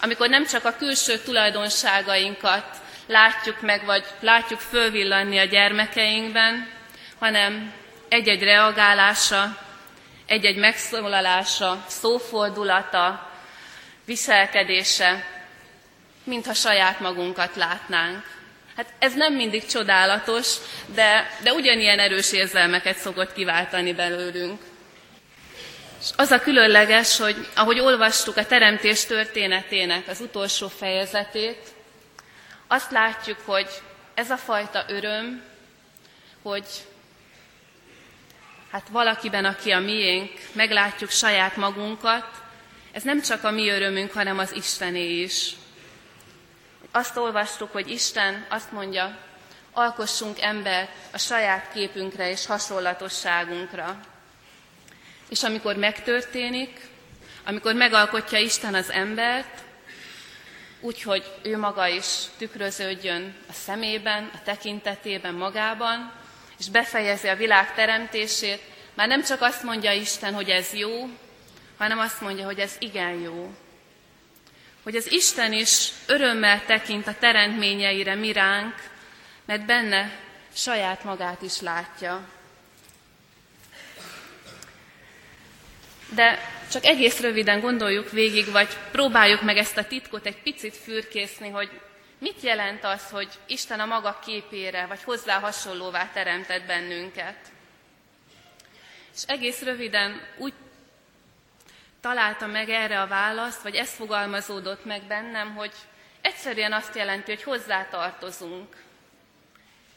amikor 0.00 0.28
nem 0.28 0.46
csak 0.46 0.64
a 0.64 0.76
külső 0.76 1.18
tulajdonságainkat 1.18 2.64
látjuk 3.06 3.60
meg, 3.60 3.84
vagy 3.84 4.04
látjuk 4.20 4.60
fölvillanni 4.60 5.38
a 5.38 5.44
gyermekeinkben, 5.44 6.68
hanem 7.18 7.72
egy-egy 8.08 8.42
reagálása, 8.42 9.58
egy-egy 10.26 10.56
megszólalása, 10.56 11.84
szófordulata, 11.86 13.30
viselkedése, 14.04 15.24
mintha 16.24 16.54
saját 16.54 17.00
magunkat 17.00 17.56
látnánk. 17.56 18.24
Hát 18.76 18.86
ez 18.98 19.14
nem 19.14 19.34
mindig 19.34 19.66
csodálatos, 19.66 20.54
de, 20.94 21.30
de 21.42 21.52
ugyanilyen 21.52 21.98
erős 21.98 22.32
érzelmeket 22.32 22.98
szokott 22.98 23.32
kiváltani 23.32 23.92
belőlünk. 23.92 24.60
És 26.00 26.10
az 26.16 26.30
a 26.30 26.40
különleges, 26.40 27.18
hogy 27.18 27.48
ahogy 27.54 27.78
olvastuk 27.78 28.36
a 28.36 28.46
teremtés 28.46 29.04
történetének 29.04 30.08
az 30.08 30.20
utolsó 30.20 30.68
fejezetét, 30.68 31.74
azt 32.66 32.90
látjuk, 32.90 33.38
hogy 33.44 33.68
ez 34.14 34.30
a 34.30 34.36
fajta 34.36 34.84
öröm, 34.88 35.42
hogy 36.42 36.66
hát 38.70 38.88
valakiben, 38.88 39.44
aki 39.44 39.70
a 39.70 39.78
miénk, 39.78 40.30
meglátjuk 40.52 41.10
saját 41.10 41.56
magunkat, 41.56 42.26
ez 42.92 43.02
nem 43.02 43.20
csak 43.20 43.44
a 43.44 43.50
mi 43.50 43.68
örömünk, 43.68 44.12
hanem 44.12 44.38
az 44.38 44.52
Istené 44.52 45.20
is. 45.20 45.52
Azt 46.90 47.16
olvastuk, 47.16 47.72
hogy 47.72 47.90
Isten 47.90 48.46
azt 48.48 48.72
mondja, 48.72 49.18
alkossunk 49.72 50.40
embert 50.40 50.90
a 51.12 51.18
saját 51.18 51.72
képünkre 51.72 52.30
és 52.30 52.46
hasonlatosságunkra. 52.46 54.00
És 55.28 55.42
amikor 55.42 55.76
megtörténik, 55.76 56.80
amikor 57.44 57.74
megalkotja 57.74 58.38
Isten 58.38 58.74
az 58.74 58.90
embert, 58.90 59.66
úgy, 60.80 61.02
hogy 61.02 61.24
ő 61.42 61.58
maga 61.58 61.86
is 61.86 62.04
tükröződjön 62.38 63.34
a 63.48 63.52
szemében, 63.52 64.30
a 64.34 64.42
tekintetében, 64.44 65.34
magában, 65.34 66.12
és 66.58 66.68
befejezi 66.68 67.28
a 67.28 67.36
világ 67.36 67.74
teremtését, 67.74 68.60
már 68.94 69.08
nem 69.08 69.22
csak 69.22 69.42
azt 69.42 69.62
mondja 69.62 69.92
Isten, 69.92 70.34
hogy 70.34 70.50
ez 70.50 70.72
jó, 70.72 71.08
hanem 71.78 71.98
azt 71.98 72.20
mondja, 72.20 72.44
hogy 72.44 72.58
ez 72.58 72.76
igen 72.78 73.20
jó. 73.20 73.54
Hogy 74.82 74.96
az 74.96 75.12
Isten 75.12 75.52
is 75.52 75.88
örömmel 76.06 76.64
tekint 76.66 77.06
a 77.06 77.14
teremtményeire 77.18 78.14
mi 78.14 78.32
ránk, 78.32 78.74
mert 79.44 79.66
benne 79.66 80.18
saját 80.54 81.04
magát 81.04 81.42
is 81.42 81.60
látja. 81.60 82.28
De 86.14 86.38
csak 86.70 86.84
egész 86.84 87.20
röviden 87.20 87.60
gondoljuk 87.60 88.10
végig, 88.10 88.50
vagy 88.50 88.68
próbáljuk 88.92 89.42
meg 89.42 89.56
ezt 89.56 89.76
a 89.76 89.84
titkot 89.84 90.26
egy 90.26 90.42
picit 90.42 90.76
fürkészni, 90.76 91.48
hogy 91.48 91.70
mit 92.18 92.40
jelent 92.40 92.84
az, 92.84 93.10
hogy 93.10 93.28
Isten 93.46 93.80
a 93.80 93.86
maga 93.86 94.18
képére, 94.24 94.86
vagy 94.86 95.02
hozzá 95.02 95.38
hasonlóvá 95.38 96.10
teremtett 96.12 96.66
bennünket. 96.66 97.36
És 99.14 99.22
egész 99.26 99.62
röviden 99.62 100.20
úgy 100.36 100.52
találtam 102.00 102.50
meg 102.50 102.68
erre 102.68 103.00
a 103.00 103.06
választ, 103.06 103.62
vagy 103.62 103.74
ez 103.74 103.90
fogalmazódott 103.90 104.84
meg 104.84 105.02
bennem, 105.02 105.54
hogy 105.54 105.72
egyszerűen 106.20 106.72
azt 106.72 106.94
jelenti, 106.94 107.30
hogy 107.30 107.42
hozzátartozunk. 107.42 108.76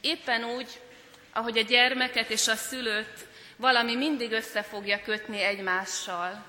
Éppen 0.02 0.44
úgy, 0.44 0.82
ahogy 1.34 1.58
a 1.58 1.64
gyermeket 1.64 2.30
és 2.30 2.48
a 2.48 2.56
szülőt 2.56 3.28
valami 3.62 3.96
mindig 3.96 4.32
össze 4.32 4.64
fogja 4.64 5.02
kötni 5.02 5.42
egymással. 5.42 6.44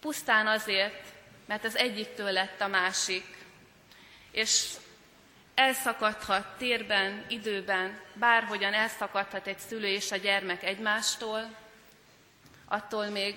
Pusztán 0.00 0.46
azért, 0.46 1.04
mert 1.46 1.64
az 1.64 1.76
egyiktől 1.76 2.30
lett 2.30 2.60
a 2.60 2.66
másik. 2.66 3.24
És 4.30 4.66
elszakadhat 5.54 6.46
térben, 6.58 7.24
időben, 7.28 8.00
bárhogyan 8.14 8.74
elszakadhat 8.74 9.46
egy 9.46 9.58
szülő 9.58 9.86
és 9.86 10.12
a 10.12 10.16
gyermek 10.16 10.62
egymástól, 10.62 11.56
attól 12.68 13.06
még 13.06 13.36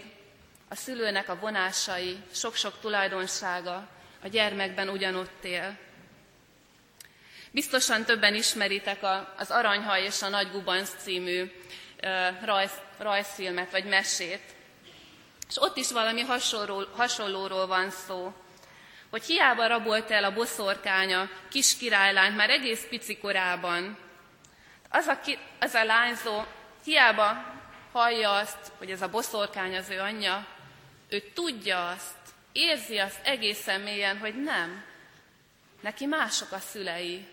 a 0.68 0.76
szülőnek 0.76 1.30
a 1.30 1.40
vonásai, 1.40 2.18
sok-sok 2.34 2.80
tulajdonsága 2.80 3.88
a 4.24 4.28
gyermekben 4.28 4.90
ugyanott 4.90 5.44
él. 5.44 5.78
Biztosan 7.52 8.06
többen 8.06 8.36
ismeritek 8.36 9.00
az 9.38 9.52
Aranyhaj 9.52 10.04
és 10.04 10.22
a 10.22 10.30
Nagy 10.30 10.52
Gubanc 10.52 10.90
című 11.04 11.52
rajz, 12.44 12.72
rajzfilmet 12.98 13.72
vagy 13.72 13.86
mesét. 13.86 14.42
És 15.50 15.62
ott 15.62 15.78
is 15.78 15.92
valami 15.92 16.22
hasonló, 16.22 16.84
hasonlóról 16.96 17.68
van 17.68 17.90
szó, 17.90 18.34
hogy 19.10 19.24
hiába 19.24 19.68
rabolt 19.68 20.12
el 20.12 20.24
a 20.24 20.34
boszorkánya 20.34 21.30
kis 21.50 21.78
királylányt 21.78 22.36
már 22.36 22.50
egész 22.50 22.86
pici 22.90 23.18
korában. 23.18 23.98
Az 24.90 25.06
a, 25.08 25.20
ki, 25.20 25.38
az 25.60 25.74
a 25.74 25.84
lányzó 25.84 26.44
hiába 26.84 27.56
hallja 27.92 28.32
azt, 28.32 28.72
hogy 28.78 28.92
ez 28.92 29.02
a 29.02 29.10
boszorkány 29.10 29.78
az 29.78 29.90
ő 29.90 30.00
anyja, 30.00 30.48
ő 31.10 31.20
tudja 31.34 31.88
azt, 31.88 32.16
érzi 32.52 32.98
azt 32.98 33.20
egészen 33.24 33.82
mélyen, 33.82 34.18
hogy 34.18 34.44
nem. 34.44 34.84
Neki 35.82 36.06
mások 36.06 36.52
a 36.52 36.60
szülei, 36.60 37.28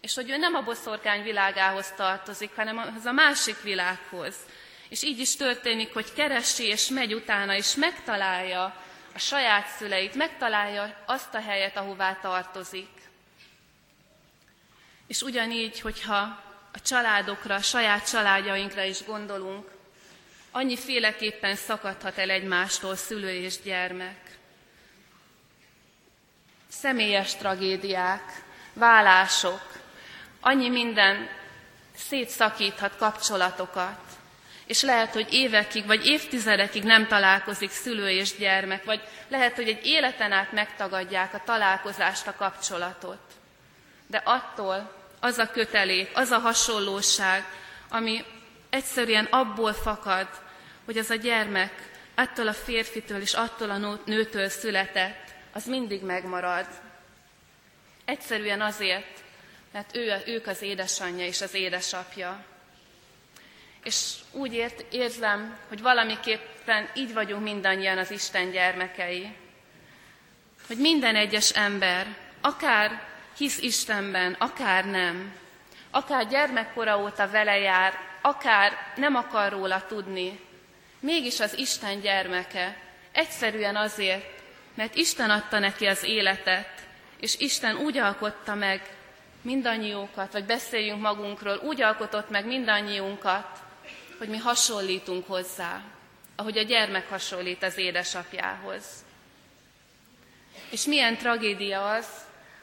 és 0.00 0.14
hogy 0.14 0.30
ő 0.30 0.36
nem 0.36 0.54
a 0.54 0.62
boszorkány 0.62 1.22
világához 1.22 1.92
tartozik, 1.96 2.54
hanem 2.54 2.78
az 2.78 3.04
a 3.04 3.12
másik 3.12 3.62
világhoz. 3.62 4.34
És 4.88 5.02
így 5.02 5.18
is 5.18 5.36
történik, 5.36 5.92
hogy 5.92 6.12
keresi 6.12 6.64
és 6.64 6.88
megy 6.88 7.14
utána, 7.14 7.54
és 7.54 7.74
megtalálja 7.74 8.64
a 9.14 9.18
saját 9.18 9.66
szüleit, 9.66 10.14
megtalálja 10.14 11.04
azt 11.06 11.34
a 11.34 11.40
helyet, 11.40 11.76
ahová 11.76 12.14
tartozik. 12.14 12.88
És 15.06 15.22
ugyanígy, 15.22 15.80
hogyha 15.80 16.46
a 16.72 16.80
családokra, 16.82 17.54
a 17.54 17.62
saját 17.62 18.08
családjainkra 18.10 18.82
is 18.82 19.04
gondolunk, 19.04 19.70
annyi 20.50 20.76
féleképpen 20.76 21.56
szakadhat 21.56 22.18
el 22.18 22.30
egymástól 22.30 22.96
szülő 22.96 23.30
és 23.30 23.60
gyermek. 23.60 24.38
Személyes 26.68 27.36
tragédiák, 27.36 28.44
vállások, 28.72 29.77
annyi 30.40 30.68
minden 30.68 31.28
szétszakíthat 31.96 32.96
kapcsolatokat, 32.96 33.98
és 34.66 34.82
lehet, 34.82 35.12
hogy 35.12 35.32
évekig 35.32 35.86
vagy 35.86 36.06
évtizedekig 36.06 36.82
nem 36.82 37.06
találkozik 37.06 37.70
szülő 37.70 38.08
és 38.08 38.36
gyermek, 38.36 38.84
vagy 38.84 39.00
lehet, 39.28 39.54
hogy 39.54 39.68
egy 39.68 39.86
életen 39.86 40.32
át 40.32 40.52
megtagadják 40.52 41.34
a 41.34 41.42
találkozást, 41.44 42.26
a 42.26 42.34
kapcsolatot. 42.34 43.20
De 44.06 44.22
attól 44.24 44.92
az 45.20 45.38
a 45.38 45.50
kötelék, 45.50 46.10
az 46.14 46.30
a 46.30 46.38
hasonlóság, 46.38 47.44
ami 47.88 48.24
egyszerűen 48.70 49.24
abból 49.24 49.72
fakad, 49.72 50.28
hogy 50.84 50.98
az 50.98 51.10
a 51.10 51.14
gyermek 51.14 51.72
attól 52.14 52.48
a 52.48 52.52
férfitől 52.52 53.20
és 53.20 53.34
attól 53.34 53.70
a 53.70 53.98
nőtől 54.04 54.48
született, 54.48 55.34
az 55.52 55.66
mindig 55.66 56.02
megmarad. 56.02 56.66
Egyszerűen 58.04 58.60
azért, 58.60 59.24
mert 59.78 59.96
ő, 59.96 60.32
ők 60.32 60.46
az 60.46 60.62
édesanyja 60.62 61.26
és 61.26 61.40
az 61.40 61.54
édesapja. 61.54 62.44
És 63.82 64.12
úgy 64.32 64.54
ért, 64.54 64.84
érzem, 64.92 65.58
hogy 65.68 65.82
valamiképpen 65.82 66.88
így 66.94 67.12
vagyunk 67.12 67.42
mindannyian 67.42 67.98
az 67.98 68.10
Isten 68.10 68.50
gyermekei. 68.50 69.32
Hogy 70.66 70.76
minden 70.76 71.16
egyes 71.16 71.50
ember, 71.50 72.16
akár 72.40 73.02
hisz 73.36 73.58
Istenben, 73.58 74.32
akár 74.38 74.84
nem, 74.84 75.34
akár 75.90 76.28
gyermekkora 76.28 76.98
óta 77.00 77.28
vele 77.30 77.58
jár, 77.58 77.98
akár 78.20 78.72
nem 78.96 79.14
akar 79.14 79.52
róla 79.52 79.86
tudni, 79.86 80.40
mégis 81.00 81.40
az 81.40 81.58
Isten 81.58 82.00
gyermeke, 82.00 82.76
egyszerűen 83.12 83.76
azért, 83.76 84.42
mert 84.74 84.94
Isten 84.94 85.30
adta 85.30 85.58
neki 85.58 85.86
az 85.86 86.02
életet, 86.02 86.86
és 87.20 87.38
Isten 87.38 87.76
úgy 87.76 87.98
alkotta 87.98 88.54
meg 88.54 88.96
mindannyiunkat, 89.42 90.32
vagy 90.32 90.44
beszéljünk 90.44 91.00
magunkról, 91.00 91.60
úgy 91.62 91.82
alkotott 91.82 92.30
meg 92.30 92.46
mindannyiunkat, 92.46 93.62
hogy 94.18 94.28
mi 94.28 94.36
hasonlítunk 94.36 95.26
hozzá, 95.26 95.82
ahogy 96.36 96.58
a 96.58 96.62
gyermek 96.62 97.08
hasonlít 97.08 97.62
az 97.62 97.76
édesapjához. 97.76 98.84
És 100.70 100.84
milyen 100.84 101.16
tragédia 101.16 101.90
az, 101.90 102.06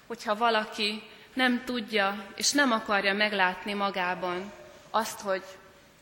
hogyha 0.08 0.36
valaki 0.36 1.04
nem 1.34 1.64
tudja 1.66 2.26
és 2.36 2.52
nem 2.52 2.72
akarja 2.72 3.14
meglátni 3.14 3.74
magában 3.74 4.52
azt, 4.90 5.20
hogy 5.20 5.44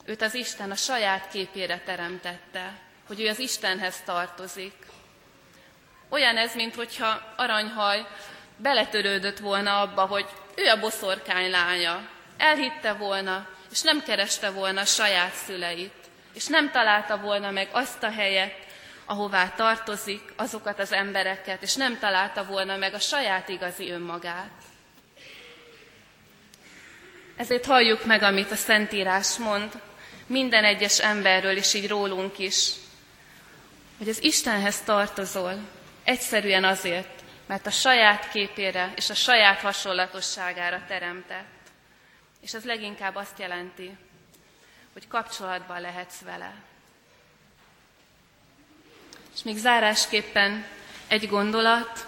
őt 0.06 0.22
az 0.22 0.34
Isten 0.34 0.72
a 0.72 0.76
saját 0.76 1.30
képére 1.32 1.82
teremtette, 1.86 2.80
hogy 3.08 3.22
ő 3.22 3.28
az 3.28 3.40
Istenhez 3.40 4.02
tartozik. 4.06 4.74
Olyan 6.10 6.38
ez, 6.38 6.56
mint 6.56 6.76
hogyha 6.76 7.34
aranyhaj 7.36 8.06
beletörődött 8.63 9.39
volna 9.39 9.82
abba, 9.82 10.06
hogy 10.06 10.26
ő 10.56 10.69
a 10.69 10.80
boszorkány 10.80 11.49
lánya. 11.49 12.08
Elhitte 12.38 12.93
volna, 12.93 13.47
és 13.71 13.82
nem 13.82 14.04
kereste 14.04 14.49
volna 14.49 14.86
saját 14.86 15.34
szüleit, 15.34 15.93
és 16.34 16.45
nem 16.45 16.71
találta 16.71 17.17
volna 17.17 17.52
meg 17.52 17.69
azt 17.71 18.04
a 18.04 18.12
helyet, 18.12 18.56
ahová 19.06 19.49
tartozik, 19.49 20.21
azokat 20.36 20.80
az 20.80 20.91
embereket, 20.91 21.62
és 21.62 21.76
nem 21.76 21.99
találta 21.99 22.45
volna 22.45 22.78
meg 22.78 22.93
a 22.93 22.99
saját 22.99 23.49
igazi 23.49 23.89
önmagát. 23.89 24.52
Ezért 27.38 27.65
halljuk 27.65 28.06
meg, 28.06 28.21
amit 28.21 28.52
a 28.52 28.56
Szentírás 28.56 29.38
mond, 29.38 29.71
minden 30.28 30.63
egyes 30.63 30.99
emberről, 30.99 31.58
és 31.58 31.73
így 31.73 31.88
rólunk 31.88 32.39
is, 32.39 32.69
hogy 33.97 34.10
az 34.10 34.23
Istenhez 34.23 34.82
tartozol, 34.82 35.60
egyszerűen 36.04 36.63
azért, 36.63 37.23
mert 37.54 37.68
a 37.68 37.72
saját 37.72 38.30
képére 38.30 38.94
és 38.96 39.10
a 39.10 39.13
saját 39.13 39.60
hasonlatosságára 39.60 40.84
teremtett. 40.88 41.70
És 42.42 42.54
ez 42.54 42.63
leginkább 42.63 43.16
azt 43.16 43.39
jelenti, 43.39 43.98
hogy 44.94 45.08
kapcsolatban 45.08 45.82
lehetsz 45.82 46.20
vele. 46.20 46.54
És 49.36 49.44
még 49.44 49.58
zárásképpen 49.58 50.66
egy 51.08 51.28
gondolat, 51.28 52.08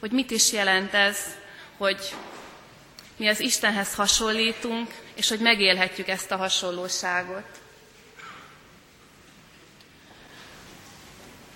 hogy 0.00 0.10
mit 0.10 0.30
is 0.30 0.52
jelent 0.52 0.94
ez, 0.94 1.18
hogy 1.76 2.14
mi 3.16 3.28
az 3.28 3.40
Istenhez 3.40 3.94
hasonlítunk, 3.94 4.94
és 5.14 5.28
hogy 5.28 5.40
megélhetjük 5.40 6.08
ezt 6.08 6.30
a 6.30 6.36
hasonlóságot. 6.36 7.60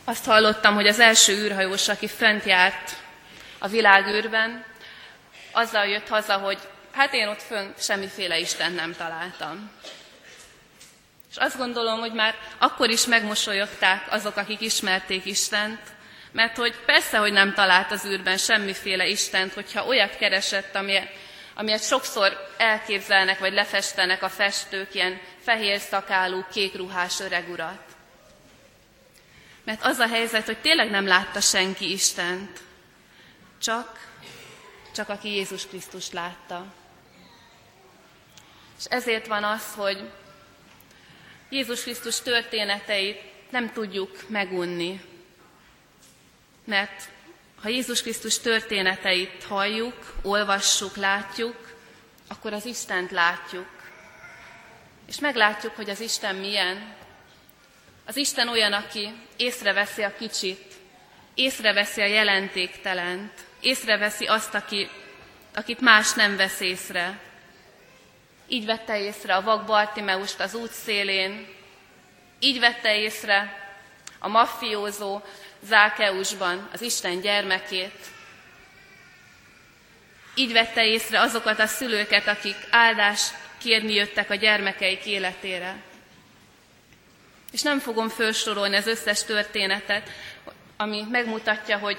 Azt 0.05 0.25
hallottam, 0.25 0.75
hogy 0.75 0.87
az 0.87 1.01
első 1.01 1.33
űrhajós, 1.33 1.89
aki 1.89 2.09
fent 2.09 2.45
járt 2.45 2.97
a 3.59 3.69
világűrben, 3.69 4.65
azzal 5.53 5.87
jött 5.87 6.09
haza, 6.09 6.39
hogy 6.39 6.59
hát 6.93 7.13
én 7.13 7.29
ott 7.29 7.43
fönn 7.43 7.71
semmiféle 7.79 8.39
Isten 8.39 8.73
nem 8.73 8.95
találtam. 8.95 9.71
És 11.31 11.37
azt 11.37 11.57
gondolom, 11.57 12.01
hogy 12.01 12.13
már 12.13 12.35
akkor 12.59 12.91
is 12.91 13.07
megmosolyogták 13.07 14.07
azok, 14.11 14.37
akik 14.37 14.61
ismerték 14.61 15.25
Istent, 15.25 15.81
Mert 16.33 16.57
hogy 16.57 16.75
persze, 16.87 17.19
hogy 17.19 17.33
nem 17.33 17.55
talált 17.55 17.91
az 17.91 18.05
űrben 18.05 18.37
semmiféle 18.37 19.07
Istent, 19.07 19.53
hogyha 19.53 19.87
olyat 19.87 20.17
keresett, 20.17 20.75
ami, 20.75 20.99
amilyet 21.55 21.85
sokszor 21.85 22.53
elképzelnek, 22.57 23.39
vagy 23.39 23.53
lefestenek 23.53 24.23
a 24.23 24.29
festők, 24.29 24.95
ilyen 24.95 25.21
fehér 25.45 25.81
szakálú, 25.81 26.45
kék 26.53 26.77
ruhás 26.77 27.21
öreg 27.21 27.51
urat. 27.51 27.94
Mert 29.65 29.85
az 29.85 29.99
a 29.99 30.07
helyzet, 30.07 30.45
hogy 30.45 30.59
tényleg 30.59 30.91
nem 30.91 31.07
látta 31.07 31.41
senki 31.41 31.93
Istent, 31.93 32.61
csak, 33.59 34.09
csak 34.95 35.09
aki 35.09 35.29
Jézus 35.29 35.67
Krisztust 35.67 36.13
látta. 36.13 36.73
És 38.79 38.85
ezért 38.85 39.27
van 39.27 39.45
az, 39.45 39.75
hogy 39.75 40.11
Jézus 41.49 41.83
Krisztus 41.83 42.21
történeteit 42.21 43.21
nem 43.51 43.73
tudjuk 43.73 44.29
megunni. 44.29 45.01
Mert 46.65 47.09
ha 47.63 47.69
Jézus 47.69 48.03
Krisztus 48.03 48.39
történeteit 48.39 49.45
halljuk, 49.45 50.15
olvassuk, 50.23 50.97
látjuk, 50.97 51.75
akkor 52.29 52.53
az 52.53 52.65
Istent 52.65 53.11
látjuk. 53.11 53.69
És 55.07 55.19
meglátjuk, 55.21 55.77
hogy 55.77 55.91
az 55.91 56.01
Isten 56.01 56.37
milyen. 56.37 56.97
Az 58.07 58.17
Isten 58.17 58.49
olyan, 58.49 58.73
aki 58.73 59.13
észreveszi 59.37 60.03
a 60.03 60.17
kicsit, 60.17 60.73
észreveszi 61.35 62.01
a 62.01 62.07
jelentéktelent, 62.07 63.33
észreveszi 63.61 64.27
azt, 64.27 64.55
aki, 64.55 64.89
akit 65.55 65.81
más 65.81 66.13
nem 66.13 66.37
vesz 66.37 66.61
észre. 66.61 67.19
Így 68.49 68.65
vette 68.65 69.01
észre 69.01 69.35
a 69.35 69.43
vak 69.43 69.67
Bartimeust 69.67 70.41
az 70.41 70.55
út 70.55 70.73
szélén, 70.73 71.47
így 72.39 72.61
vette 72.61 72.97
észre 72.97 73.63
a 74.19 74.29
maffiózó 74.29 75.23
Zákeusban 75.63 76.69
az 76.73 76.83
Isten 76.83 77.21
gyermekét. 77.21 78.13
Így 80.35 80.53
vette 80.53 80.87
észre 80.87 81.21
azokat 81.21 81.59
a 81.59 81.67
szülőket, 81.67 82.27
akik 82.27 82.57
áldást 82.71 83.35
kérni 83.59 83.95
jöttek 83.95 84.31
a 84.31 84.35
gyermekeik 84.35 85.07
életére. 85.07 85.77
És 87.55 87.63
nem 87.63 87.79
fogom 87.79 88.09
felsorolni 88.09 88.77
az 88.77 88.87
összes 88.87 89.25
történetet, 89.25 90.11
ami 90.77 91.07
megmutatja, 91.11 91.79
hogy 91.79 91.99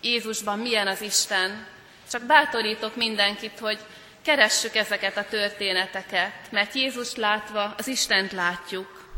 Jézusban 0.00 0.58
milyen 0.58 0.86
az 0.86 1.00
Isten. 1.00 1.66
Csak 2.10 2.22
bátorítok 2.22 2.96
mindenkit, 2.96 3.58
hogy 3.58 3.78
keressük 4.22 4.74
ezeket 4.74 5.16
a 5.16 5.26
történeteket, 5.28 6.32
mert 6.50 6.74
Jézus 6.74 7.14
látva 7.14 7.74
az 7.78 7.86
Istent 7.86 8.32
látjuk. 8.32 9.08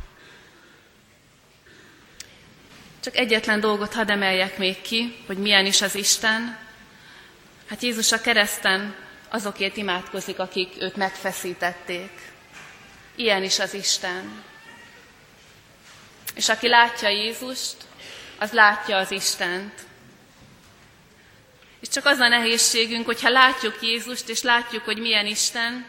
Csak 3.00 3.16
egyetlen 3.16 3.60
dolgot 3.60 3.94
hadd 3.94 4.10
emeljek 4.10 4.58
még 4.58 4.80
ki, 4.80 5.16
hogy 5.26 5.38
milyen 5.38 5.66
is 5.66 5.82
az 5.82 5.94
Isten. 5.94 6.58
Hát 7.68 7.82
Jézus 7.82 8.12
a 8.12 8.20
kereszten 8.20 8.94
azokért 9.28 9.76
imádkozik, 9.76 10.38
akik 10.38 10.72
őt 10.78 10.96
megfeszítették. 10.96 12.10
Ilyen 13.14 13.42
is 13.42 13.58
az 13.58 13.74
Isten. 13.74 14.54
És 16.36 16.48
aki 16.48 16.68
látja 16.68 17.08
Jézust, 17.08 17.76
az 18.38 18.52
látja 18.52 18.96
az 18.96 19.10
Istent. 19.10 19.84
És 21.80 21.88
csak 21.88 22.04
az 22.04 22.18
a 22.18 22.28
nehézségünk, 22.28 23.06
hogyha 23.06 23.28
látjuk 23.28 23.82
Jézust, 23.82 24.28
és 24.28 24.42
látjuk, 24.42 24.84
hogy 24.84 24.98
milyen 24.98 25.26
Isten, 25.26 25.86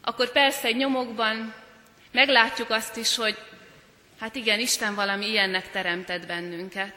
akkor 0.00 0.32
persze 0.32 0.66
egy 0.66 0.76
nyomokban 0.76 1.54
meglátjuk 2.12 2.70
azt 2.70 2.96
is, 2.96 3.16
hogy 3.16 3.38
hát 4.20 4.34
igen, 4.34 4.60
Isten 4.60 4.94
valami 4.94 5.26
ilyennek 5.26 5.70
teremtett 5.70 6.26
bennünket. 6.26 6.96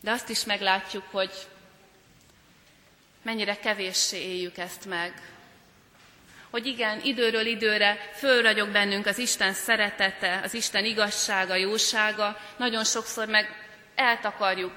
De 0.00 0.10
azt 0.10 0.28
is 0.28 0.44
meglátjuk, 0.44 1.04
hogy 1.10 1.30
mennyire 3.22 3.58
kevéssé 3.58 4.16
éljük 4.16 4.58
ezt 4.58 4.84
meg. 4.84 5.35
Hogy 6.56 6.66
igen, 6.66 7.00
időről 7.02 7.46
időre 7.46 8.10
fölragyog 8.14 8.68
bennünk 8.68 9.06
az 9.06 9.18
Isten 9.18 9.52
szeretete, 9.52 10.40
az 10.44 10.54
Isten 10.54 10.84
igazsága, 10.84 11.54
jósága, 11.54 12.40
nagyon 12.56 12.84
sokszor 12.84 13.26
meg 13.26 13.66
eltakarjuk 13.94 14.72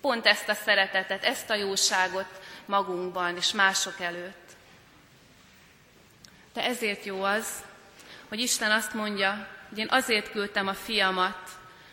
pont 0.00 0.26
ezt 0.26 0.48
a 0.48 0.54
szeretetet, 0.54 1.24
ezt 1.24 1.50
a 1.50 1.54
jóságot 1.54 2.26
magunkban 2.64 3.36
és 3.36 3.52
mások 3.52 4.00
előtt. 4.00 4.50
De 6.52 6.64
ezért 6.64 7.04
jó 7.04 7.22
az, 7.22 7.48
hogy 8.28 8.40
Isten 8.40 8.70
azt 8.70 8.94
mondja, 8.94 9.48
hogy 9.68 9.78
én 9.78 9.88
azért 9.90 10.30
küldtem 10.30 10.66
a 10.66 10.74
fiamat, 10.74 11.48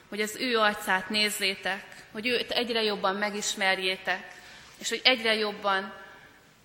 hogy 0.09 0.21
az 0.21 0.36
ő 0.39 0.57
arcát 0.57 1.09
nézzétek, 1.09 1.84
hogy 2.11 2.27
őt 2.27 2.51
egyre 2.51 2.84
jobban 2.84 3.15
megismerjétek, 3.15 4.32
és 4.77 4.89
hogy 4.89 5.01
egyre 5.03 5.36
jobban 5.36 6.01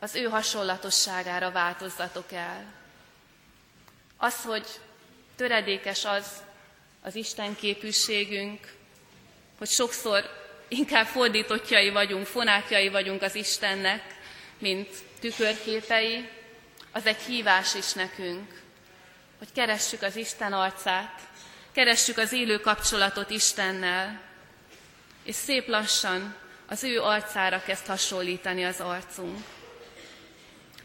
az 0.07 0.15
ő 0.15 0.25
hasonlatosságára 0.25 1.51
változzatok 1.51 2.33
el. 2.33 2.65
Az, 4.17 4.43
hogy 4.43 4.67
töredékes 5.37 6.05
az 6.05 6.27
az 7.03 7.15
Isten 7.15 7.57
képűségünk, 7.57 8.73
hogy 9.59 9.69
sokszor 9.69 10.25
inkább 10.69 11.07
fordítottjai 11.07 11.91
vagyunk, 11.91 12.27
fonákjai 12.27 12.89
vagyunk 12.89 13.23
az 13.23 13.35
Istennek, 13.35 14.03
mint 14.59 14.89
tükörképei, 15.21 16.29
az 16.93 17.07
egy 17.07 17.21
hívás 17.27 17.75
is 17.75 17.93
nekünk, 17.93 18.63
hogy 19.39 19.53
keressük 19.53 20.03
az 20.03 20.17
Isten 20.17 20.53
arcát, 20.53 21.21
keressük 21.73 22.19
az 22.19 22.33
élő 22.33 22.59
kapcsolatot 22.59 23.31
Istennel, 23.31 24.21
és 25.23 25.35
szép 25.35 25.69
lassan 25.69 26.37
az 26.67 26.85
ő 26.85 27.01
arcára 27.01 27.63
kezd 27.63 27.87
hasonlítani 27.87 28.65
az 28.65 28.81
arcunk. 28.81 29.56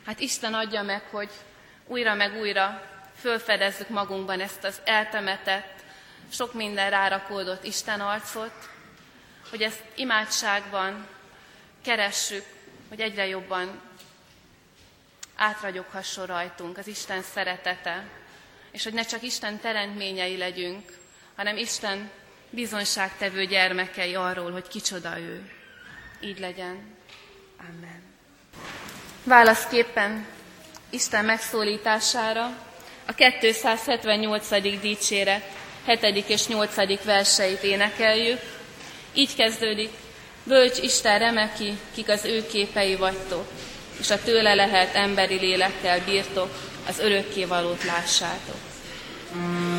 Hát 0.05 0.19
Isten 0.19 0.53
adja 0.53 0.81
meg, 0.81 1.01
hogy 1.01 1.29
újra 1.85 2.13
meg 2.13 2.39
újra 2.39 2.89
fölfedezzük 3.19 3.89
magunkban 3.89 4.39
ezt 4.39 4.63
az 4.63 4.81
eltemetett, 4.83 5.83
sok 6.31 6.53
minden 6.53 6.89
rárakódott 6.89 7.63
Isten 7.63 8.01
arcot, 8.01 8.69
hogy 9.49 9.61
ezt 9.61 9.83
imádságban 9.95 11.07
keressük, 11.81 12.45
hogy 12.89 12.99
egyre 12.99 13.27
jobban 13.27 13.81
átragyoghasson 15.35 16.25
rajtunk 16.25 16.77
az 16.77 16.87
Isten 16.87 17.21
szeretete, 17.21 18.03
és 18.71 18.83
hogy 18.83 18.93
ne 18.93 19.05
csak 19.05 19.21
Isten 19.21 19.59
teremtményei 19.59 20.37
legyünk, 20.37 20.97
hanem 21.35 21.57
Isten 21.57 22.09
bizonságtevő 22.49 23.45
gyermekei 23.45 24.15
arról, 24.15 24.51
hogy 24.51 24.67
kicsoda 24.67 25.19
ő. 25.19 25.51
Így 26.21 26.39
legyen. 26.39 26.95
Amen. 27.57 28.00
Válaszképpen 29.23 30.25
Isten 30.89 31.25
megszólítására 31.25 32.57
a 33.05 33.13
278. 33.13 34.79
dicséret 34.81 35.43
7. 35.85 36.23
és 36.27 36.47
8. 36.47 37.03
verseit 37.03 37.63
énekeljük. 37.63 38.39
Így 39.13 39.35
kezdődik, 39.35 39.89
bölcs 40.43 40.77
Isten 40.77 41.19
remeki, 41.19 41.77
kik 41.93 42.09
az 42.09 42.25
ő 42.25 42.45
képei 42.47 42.95
vagytok, 42.95 43.47
és 43.99 44.09
a 44.09 44.21
tőle 44.23 44.53
lehet 44.53 44.95
emberi 44.95 45.35
lélekkel 45.35 45.99
bírtok, 46.05 46.49
az 46.87 46.99
örökkévalót 46.99 47.83
lássátok. 47.83 48.59
Mm. 49.35 49.70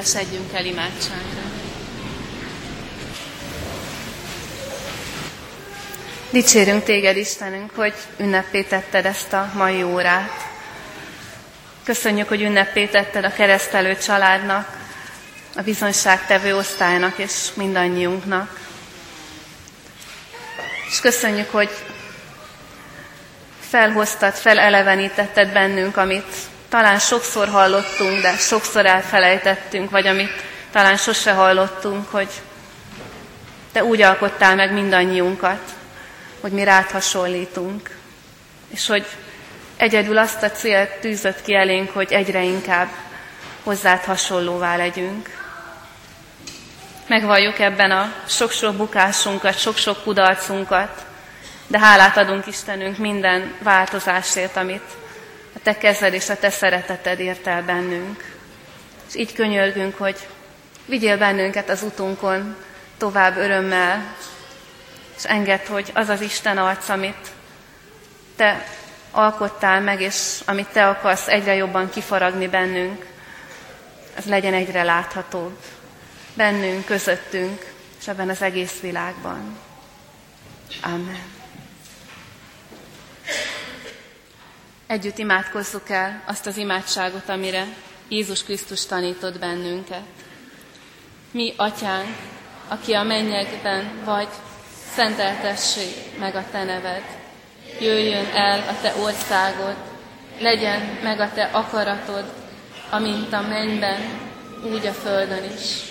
Csendesedjünk 0.00 0.52
el 0.52 0.64
imádságra. 0.64 1.40
Dicsérünk 6.30 6.84
téged, 6.84 7.16
Istenünk, 7.16 7.70
hogy 7.74 7.94
ünnepé 8.16 8.62
tetted 8.62 9.06
ezt 9.06 9.32
a 9.32 9.50
mai 9.54 9.82
órát. 9.82 10.30
Köszönjük, 11.84 12.28
hogy 12.28 12.42
ünnepé 12.42 12.86
tetted 12.86 13.24
a 13.24 13.32
keresztelő 13.32 13.96
családnak, 13.96 14.78
a 15.56 15.62
bizonyságtevő 15.62 16.56
osztálynak 16.56 17.18
és 17.18 17.48
mindannyiunknak. 17.54 18.60
És 20.90 21.00
köszönjük, 21.00 21.50
hogy 21.50 21.70
felhoztad, 23.68 24.34
felelevenítetted 24.34 25.52
bennünk, 25.52 25.96
amit 25.96 26.34
talán 26.70 26.98
sokszor 26.98 27.48
hallottunk, 27.48 28.20
de 28.20 28.36
sokszor 28.36 28.86
elfelejtettünk, 28.86 29.90
vagy 29.90 30.06
amit 30.06 30.42
talán 30.72 30.96
sose 30.96 31.32
hallottunk, 31.32 32.10
hogy 32.10 32.28
te 33.72 33.84
úgy 33.84 34.02
alkottál 34.02 34.54
meg 34.54 34.72
mindannyiunkat, 34.72 35.60
hogy 36.40 36.52
mi 36.52 36.64
rád 36.64 36.90
hasonlítunk, 36.90 37.90
és 38.68 38.86
hogy 38.86 39.06
egyedül 39.76 40.18
azt 40.18 40.42
a 40.42 40.50
célt 40.50 40.90
tűzött 40.90 41.42
ki 41.42 41.54
elénk, 41.54 41.90
hogy 41.90 42.12
egyre 42.12 42.42
inkább 42.42 42.88
hozzád 43.62 44.04
hasonlóvá 44.04 44.76
legyünk. 44.76 45.38
Megvalljuk 47.06 47.58
ebben 47.58 47.90
a 47.90 48.12
sok-sok 48.28 48.74
bukásunkat, 48.74 49.58
sok-sok 49.58 50.02
kudarcunkat, 50.02 51.04
de 51.66 51.78
hálát 51.78 52.16
adunk 52.16 52.46
Istenünk 52.46 52.98
minden 52.98 53.54
változásért, 53.62 54.56
amit 54.56 54.98
a 55.60 55.62
Te 55.62 55.78
kezed 55.78 56.14
és 56.14 56.28
a 56.28 56.36
Te 56.36 56.50
szereteted 56.50 57.20
ért 57.20 57.46
el 57.46 57.62
bennünk. 57.62 58.34
És 59.08 59.14
így 59.14 59.32
könyörgünk, 59.32 59.96
hogy 59.96 60.28
vigyél 60.86 61.18
bennünket 61.18 61.68
az 61.68 61.82
utunkon 61.82 62.56
tovább 62.98 63.36
örömmel, 63.36 64.16
és 65.16 65.24
engedd, 65.24 65.66
hogy 65.66 65.90
az 65.94 66.08
az 66.08 66.20
Isten 66.20 66.58
arc, 66.58 66.88
amit 66.88 67.28
Te 68.36 68.66
alkottál 69.10 69.80
meg, 69.80 70.00
és 70.00 70.40
amit 70.44 70.68
Te 70.68 70.88
akarsz 70.88 71.28
egyre 71.28 71.54
jobban 71.54 71.90
kifaragni 71.90 72.48
bennünk, 72.48 73.06
az 74.16 74.24
legyen 74.24 74.54
egyre 74.54 74.82
láthatóbb 74.82 75.58
bennünk, 76.34 76.84
közöttünk, 76.84 77.72
és 78.00 78.08
ebben 78.08 78.28
az 78.28 78.42
egész 78.42 78.80
világban. 78.80 79.58
Amen. 80.82 81.38
Együtt 84.90 85.18
imádkozzuk 85.18 85.90
el 85.90 86.22
azt 86.26 86.46
az 86.46 86.56
imádságot, 86.56 87.28
amire 87.28 87.66
Jézus 88.08 88.42
Krisztus 88.44 88.86
tanított 88.86 89.38
bennünket. 89.38 90.02
Mi, 91.30 91.54
Atyánk, 91.56 92.16
aki 92.68 92.92
a 92.92 93.02
mennyekben 93.02 93.90
vagy, 94.04 94.28
szenteltessék 94.94 96.18
meg 96.18 96.34
a 96.34 96.44
Te 96.50 96.64
neved. 96.64 97.02
Jöjjön 97.80 98.26
el 98.34 98.58
a 98.58 98.80
Te 98.80 98.94
országod, 99.02 99.76
legyen 100.38 100.98
meg 101.02 101.20
a 101.20 101.32
Te 101.34 101.42
akaratod, 101.42 102.24
amint 102.90 103.32
a 103.32 103.40
mennyben, 103.40 104.00
úgy 104.72 104.86
a 104.86 104.92
földön 104.92 105.44
is. 105.44 105.82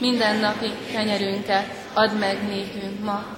Minden 0.00 0.36
napi 0.36 0.70
kenyerünket 0.92 1.66
add 1.92 2.10
meg 2.10 2.42
nékünk 2.42 3.04
ma, 3.04 3.36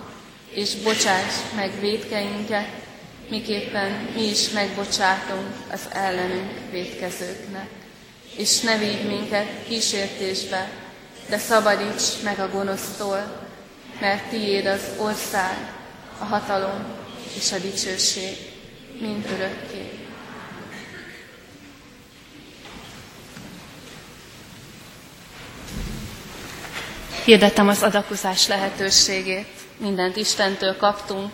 és 0.48 0.74
bocsáss 0.74 1.34
meg 1.56 1.80
védkeinket, 1.80 2.83
miképpen 3.34 3.90
mi 4.14 4.22
is 4.28 4.48
megbocsátunk 4.50 5.46
az 5.72 5.80
ellenünk 5.92 6.50
védkezőknek. 6.70 7.68
És 8.36 8.60
ne 8.60 8.78
vigy 8.78 9.06
minket 9.06 9.46
kísértésbe, 9.68 10.68
de 11.28 11.38
szabadíts 11.38 12.22
meg 12.22 12.38
a 12.38 12.48
gonosztól, 12.50 13.46
mert 14.00 14.28
tiéd 14.28 14.66
az 14.66 14.80
ország, 14.98 15.72
a 16.18 16.24
hatalom 16.24 16.84
és 17.36 17.52
a 17.52 17.58
dicsőség, 17.58 18.36
mind 19.00 19.26
örökké. 19.26 19.90
Hirdetem 27.24 27.68
az 27.68 27.82
adakozás 27.82 28.46
lehetőségét. 28.46 29.46
Mindent 29.76 30.16
Istentől 30.16 30.76
kaptunk, 30.76 31.30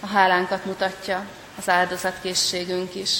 a 0.00 0.06
hálánkat 0.06 0.64
mutatja 0.64 1.26
az 1.58 1.68
áldozatkészségünk 1.68 2.94
is. 2.94 3.10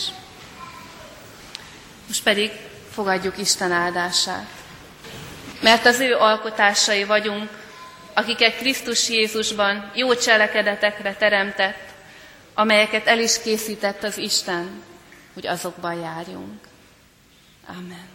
Most 2.06 2.22
pedig 2.22 2.50
fogadjuk 2.90 3.38
Isten 3.38 3.72
áldását. 3.72 4.46
Mert 5.60 5.86
az 5.86 6.00
ő 6.00 6.14
alkotásai 6.14 7.04
vagyunk, 7.04 7.50
akiket 8.14 8.56
Krisztus 8.56 9.08
Jézusban 9.08 9.90
jó 9.94 10.14
cselekedetekre 10.14 11.14
teremtett, 11.14 11.88
amelyeket 12.54 13.06
el 13.06 13.18
is 13.18 13.40
készített 13.42 14.02
az 14.02 14.18
Isten, 14.18 14.82
hogy 15.34 15.46
azokban 15.46 16.00
járjunk. 16.00 16.60
Amen. 17.68 18.08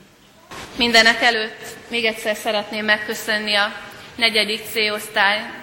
Mindenek 0.76 1.22
előtt 1.22 1.76
még 1.88 2.06
egyszer 2.06 2.36
szeretném 2.36 2.86
megköszönni 2.86 3.56
a 3.56 3.74
negyedik 4.16 4.62
C-osztály 4.72 5.61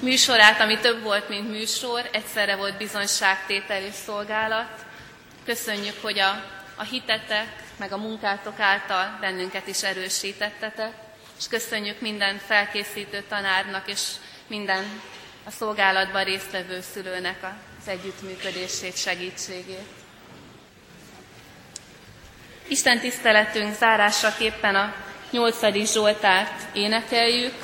műsorát, 0.00 0.60
ami 0.60 0.78
több 0.78 1.02
volt, 1.02 1.28
mint 1.28 1.50
műsor, 1.50 2.08
egyszerre 2.12 2.56
volt 2.56 2.76
bizonyságtétel 2.76 3.82
és 3.82 3.94
szolgálat. 3.94 4.84
Köszönjük, 5.44 5.96
hogy 6.02 6.18
a, 6.18 6.44
a 6.76 6.82
hitetek, 6.82 7.46
meg 7.76 7.92
a 7.92 7.96
munkátok 7.96 8.60
által 8.60 9.18
bennünket 9.20 9.66
is 9.66 9.82
erősítettetek 9.82 11.06
és 11.38 11.48
köszönjük 11.48 12.00
minden 12.00 12.38
felkészítő 12.46 13.24
tanárnak 13.28 13.88
és 13.88 14.00
minden 14.46 15.00
a 15.44 15.50
szolgálatban 15.50 16.24
résztvevő 16.24 16.80
szülőnek 16.92 17.36
az 17.80 17.88
együttműködését, 17.88 18.96
segítségét. 18.96 19.86
Isten 22.68 23.00
tiszteletünk 23.00 23.74
zárásaképpen 23.74 24.74
a 24.74 24.94
nyolcadik 25.30 25.86
Zsoltárt 25.86 26.76
énekeljük, 26.76 27.54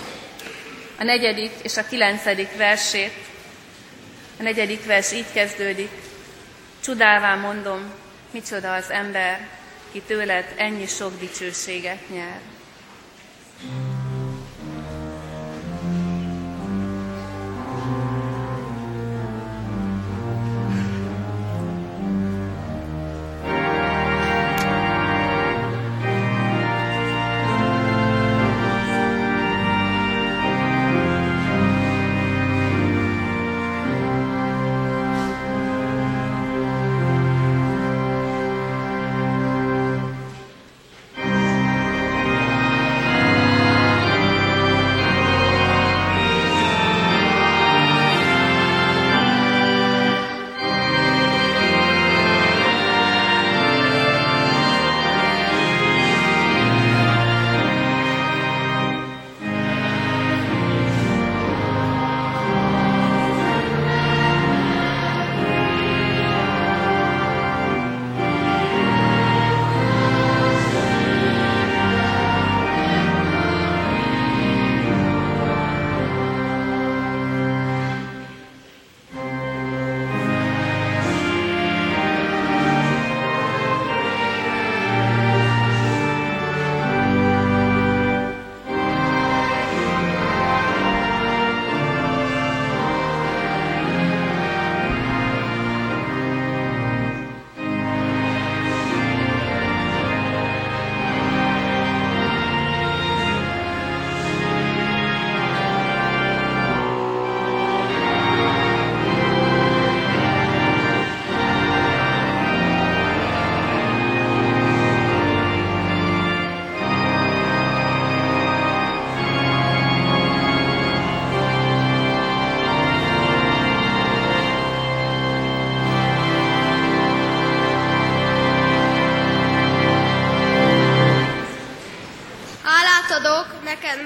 a 0.98 1.04
negyedik 1.04 1.52
és 1.62 1.76
a 1.76 1.86
kilencedik 1.86 2.56
versét. 2.56 3.12
A 4.38 4.42
negyedik 4.42 4.84
vers 4.86 5.12
így 5.12 5.32
kezdődik. 5.32 5.90
Csodálvá 6.82 7.34
mondom, 7.34 7.92
micsoda 8.30 8.74
az 8.74 8.90
ember, 8.90 9.48
ki 9.92 10.02
tőled 10.06 10.54
ennyi 10.56 10.86
sok 10.86 11.18
dicsőséget 11.18 12.08
nyer. 12.08 12.40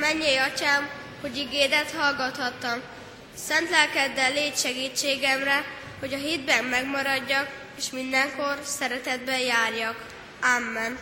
Mennyei 0.09 0.37
atyám, 0.37 0.89
hogy 1.21 1.37
igédet 1.37 1.91
hallgathattam. 1.91 2.81
Szent 3.37 3.71
lelkeddel 3.71 4.33
légy 4.33 4.57
segítségemre, 4.57 5.65
hogy 6.01 6.13
a 6.15 6.17
hitben 6.17 6.65
megmaradjak, 6.65 7.49
és 7.77 7.91
mindenkor 7.91 8.59
szeretetben 8.65 9.39
járjak. 9.39 10.07
Amen. 10.57 10.99